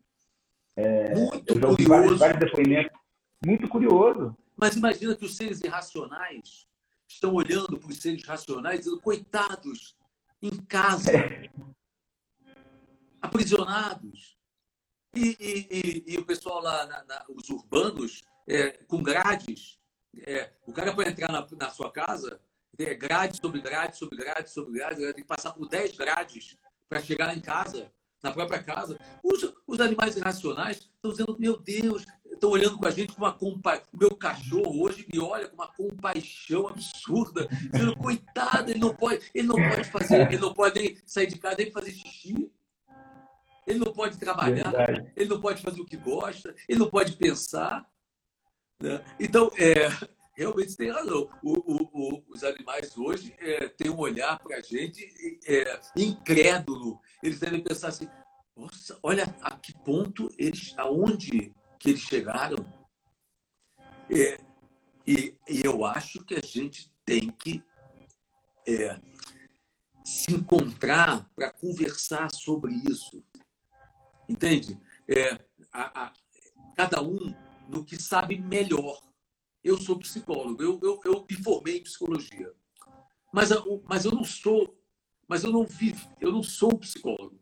[0.76, 1.89] É, muito eu já ouvi curioso.
[1.89, 2.99] Vários, vários depoimentos.
[3.47, 4.37] Muito curioso.
[4.57, 6.66] Mas imagina que os seres irracionais
[7.07, 9.95] estão olhando para os seres racionais dizendo, coitados,
[10.43, 11.51] em casa, é.
[13.20, 14.35] aprisionados,
[15.14, 19.78] e, e, e, o pessoal lá, na, na, os urbanos, é, com grades.
[20.26, 22.40] É, o cara para entrar na, na sua casa,
[22.78, 26.57] é grade sobre grade, sobre grade, sobre grade, tem que passar por 10 grades
[26.88, 27.90] para chegar em casa,
[28.22, 28.99] na própria casa.
[29.22, 33.32] Os, os animais irracionais estão dizendo, meu Deus, estão olhando com a gente com uma
[33.32, 33.86] compaixão.
[33.92, 39.30] O meu cachorro hoje me olha com uma compaixão absurda, dizendo, coitado, ele não pode,
[39.34, 42.51] ele não pode fazer, ele não pode nem sair de casa nem fazer xixi
[43.66, 45.12] ele não pode trabalhar, Verdade.
[45.16, 47.86] ele não pode fazer o que gosta, ele não pode pensar.
[48.81, 49.05] Né?
[49.18, 49.89] Então, é,
[50.37, 51.29] realmente tem razão.
[51.43, 55.05] O, o, o, os animais hoje é, têm um olhar para a gente
[55.47, 57.01] é, incrédulo.
[57.22, 58.09] Eles devem pensar assim:
[58.57, 62.57] nossa, olha a que ponto eles, aonde que eles chegaram.
[64.11, 64.39] É,
[65.07, 67.62] e, e, eu acho que a gente tem que
[68.66, 68.99] é,
[70.05, 73.25] se encontrar para conversar sobre isso.
[74.29, 74.79] Entende?
[75.09, 75.39] É,
[75.72, 76.03] a, a,
[78.05, 79.00] sabe melhor.
[79.62, 82.52] eu sou psicólogo, eu, eu, eu me formei em psicologia.
[83.32, 83.48] Mas,
[83.88, 84.78] mas eu não sou,
[85.26, 87.40] mas eu não vivo, eu não sou um psicólogo,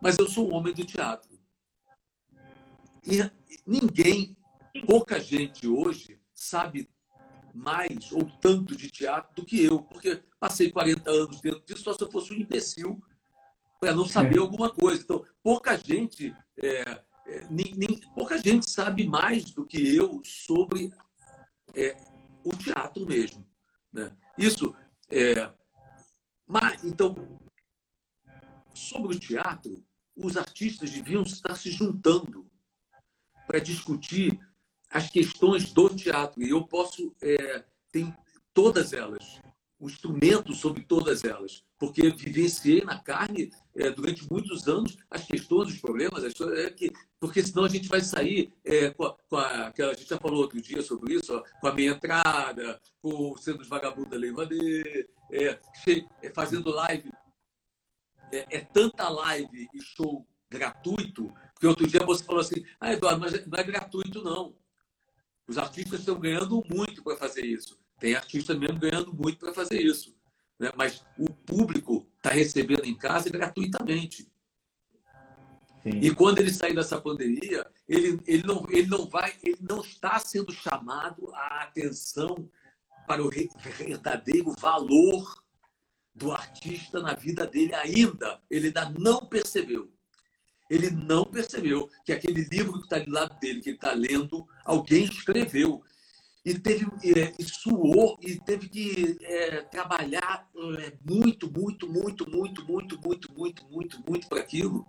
[0.00, 1.38] mas eu sou um homem do teatro.
[3.06, 3.18] E
[3.64, 4.36] ninguém,
[4.86, 6.88] pouca gente hoje sabe
[7.54, 11.92] mais ou tanto de teatro do que eu, porque passei 40 anos dentro disso, só
[11.92, 13.00] se eu fosse um imbecil
[13.80, 14.40] para não saber é.
[14.40, 15.02] alguma coisa.
[15.02, 20.92] Então, pouca gente, é, é, nem, nem, pouca gente sabe mais do que eu sobre
[21.74, 21.96] é,
[22.44, 23.46] o teatro mesmo.
[23.92, 24.14] Né?
[24.36, 24.74] Isso,
[25.10, 25.52] é,
[26.46, 27.14] mas, então,
[28.74, 29.84] sobre o teatro,
[30.16, 32.50] os artistas deviam estar se juntando
[33.46, 34.38] para discutir
[34.90, 36.42] as questões do teatro.
[36.42, 38.14] E eu posso, é, tem
[38.52, 39.40] todas elas,
[39.82, 45.70] o instrumento sobre todas elas, porque vivenciei na carne é, durante muitos anos as questões,
[45.70, 49.36] os problemas, as é que, porque senão a gente vai sair é, com, a, com
[49.36, 52.80] a, que a gente já falou outro dia sobre isso, ó, com a meia entrada,
[53.00, 55.58] com sendo os vagabundos Vander, é,
[56.22, 57.10] é, fazendo live.
[58.30, 63.20] É, é tanta live e show gratuito, que outro dia você falou assim, ah, Eduardo,
[63.20, 64.54] mas não é gratuito, não.
[65.48, 67.82] Os artistas estão ganhando muito para fazer isso.
[68.02, 70.12] Tem artista mesmo ganhando muito para fazer isso.
[70.58, 70.72] Né?
[70.76, 74.28] Mas o público está recebendo em casa gratuitamente.
[75.84, 76.00] Sim.
[76.00, 80.18] E quando ele sair dessa pandemia, ele, ele, não, ele não vai, ele não está
[80.18, 82.50] sendo chamado a atenção
[83.06, 85.40] para o verdadeiro valor
[86.12, 88.40] do artista na vida dele ainda.
[88.50, 89.92] Ele ainda não percebeu.
[90.68, 94.44] Ele não percebeu que aquele livro que está do lado dele, que ele está lendo,
[94.64, 95.84] alguém escreveu.
[96.44, 96.86] E teve
[97.16, 103.32] é, e suou e teve que é, trabalhar é, muito, muito, muito, muito, muito, muito,
[103.32, 104.84] muito, muito, muito para aquilo.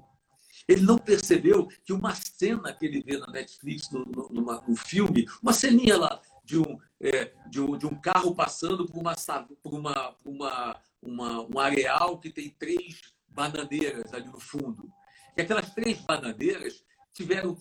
[0.68, 4.76] Ele não percebeu que uma cena que ele vê na Netflix, no, no, numa, no
[4.76, 9.16] filme, uma ceninha lá de um, é, de um, de um carro passando por, uma,
[9.62, 14.90] por uma, uma, uma, um areal que tem três bananeiras ali no fundo.
[15.36, 16.84] E aquelas três bananeiras
[17.14, 17.58] tiveram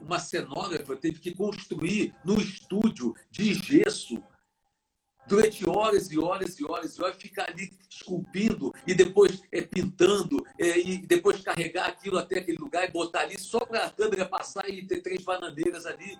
[0.00, 4.22] uma cenógrafa teve que construir no estúdio de gesso
[5.26, 10.44] durante horas e horas e horas e horas, ficar ali esculpindo e depois é, pintando
[10.58, 14.26] é, e depois carregar aquilo até aquele lugar e botar ali só para a câmera
[14.26, 16.18] passar e ter três bananeiras ali.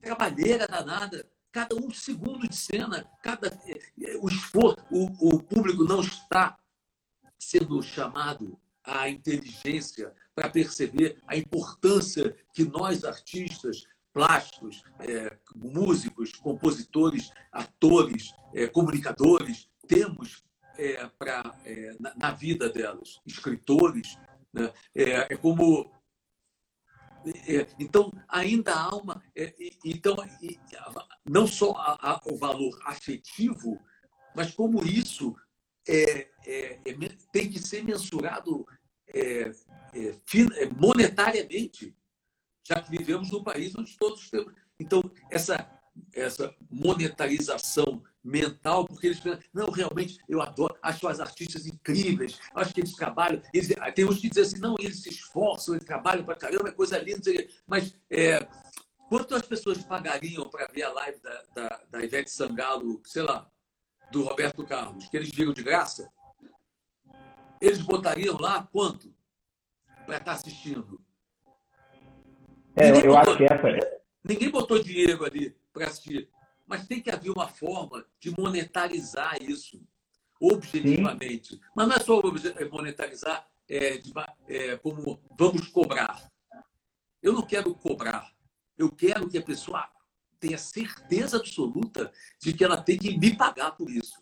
[0.00, 1.26] Trabalheira danada.
[1.50, 6.58] Cada um segundo de cena, cada é, o esforço, o, o público não está
[7.38, 17.30] sendo chamado à inteligência para perceber a importância que nós, artistas plásticos, é, músicos, compositores,
[17.50, 20.42] atores, é, comunicadores, temos
[20.76, 24.18] é, pra, é, na, na, vida delas, escritores.
[24.52, 24.72] Né?
[24.94, 25.90] É, é como.
[27.24, 29.22] É, então, ainda há uma.
[29.84, 30.16] então,
[31.24, 33.80] não só há, há o valor afetivo,
[34.34, 35.34] mas como isso
[37.32, 38.66] tem que ser mensurado
[39.08, 39.50] é,
[39.94, 40.14] é,
[40.56, 41.94] é, monetariamente,
[42.66, 44.52] já que vivemos num país onde todos temos.
[44.78, 45.70] Então, essa,
[46.12, 52.72] essa monetarização mental, porque eles pensam, não, realmente, eu adoro, acho as artistas incríveis, acho
[52.72, 56.24] que eles trabalham, eles, tem uns que dizem assim, não, eles se esforçam, eles trabalham
[56.24, 57.30] para caramba, é coisa linda,
[57.66, 58.46] mas é,
[59.08, 63.50] quanto as pessoas pagariam para ver a live da, da, da Ivete Sangalo, sei lá,
[64.10, 66.08] do Roberto Carlos, que eles viram de graça?
[67.62, 69.14] Eles botariam lá quanto
[70.04, 71.00] para estar assistindo?
[72.74, 74.02] É, ninguém eu botou, acho que essa é.
[74.24, 76.28] Ninguém botou dinheiro ali para assistir.
[76.66, 79.80] Mas tem que haver uma forma de monetarizar isso,
[80.40, 81.54] objetivamente.
[81.54, 81.60] Sim.
[81.74, 82.20] Mas não é só
[82.58, 84.12] é monetarizar é, de,
[84.48, 86.28] é, como vamos cobrar.
[87.22, 88.32] Eu não quero cobrar.
[88.76, 89.88] Eu quero que a pessoa
[90.40, 92.10] tenha certeza absoluta
[92.40, 94.21] de que ela tem que me pagar por isso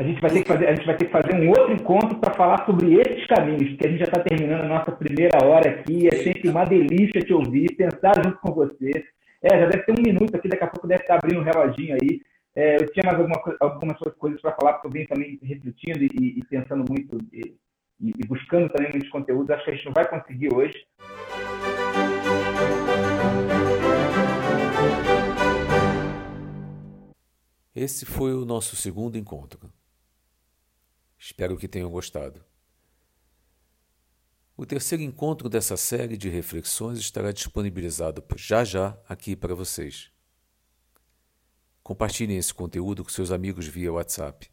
[0.00, 2.18] a gente vai ter que fazer, a gente vai ter que fazer um outro encontro
[2.18, 5.68] para falar sobre esses caminhos, porque a gente já está terminando a nossa primeira hora
[5.68, 6.08] aqui.
[6.08, 9.04] É sempre uma delícia te ouvir, pensar junto com você.
[9.42, 11.98] É, já deve ter um minuto aqui, daqui a pouco deve estar abrindo um reloginho
[12.00, 12.22] aí.
[12.56, 16.38] É, eu tinha mais alguma, algumas coisas para falar, porque eu venho também refletindo e,
[16.38, 17.54] e pensando muito e,
[18.00, 19.50] e, buscando também muitos conteúdos.
[19.50, 20.82] Acho que a gente não vai conseguir hoje.
[27.76, 29.70] Esse foi o nosso segundo encontro.
[31.22, 32.42] Espero que tenham gostado.
[34.56, 40.10] O terceiro encontro dessa série de reflexões estará disponibilizado já já aqui para vocês.
[41.82, 44.50] Compartilhem esse conteúdo com seus amigos via WhatsApp.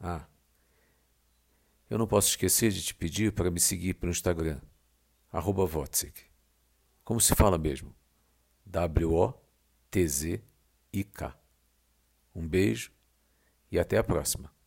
[0.00, 0.26] Ah,
[1.88, 4.60] eu não posso esquecer de te pedir para me seguir pelo Instagram,
[5.30, 5.64] arroba
[7.04, 7.94] Como se fala mesmo?
[8.66, 10.42] W-O-T-Z
[12.34, 12.92] Um beijo
[13.70, 14.59] e até a próxima.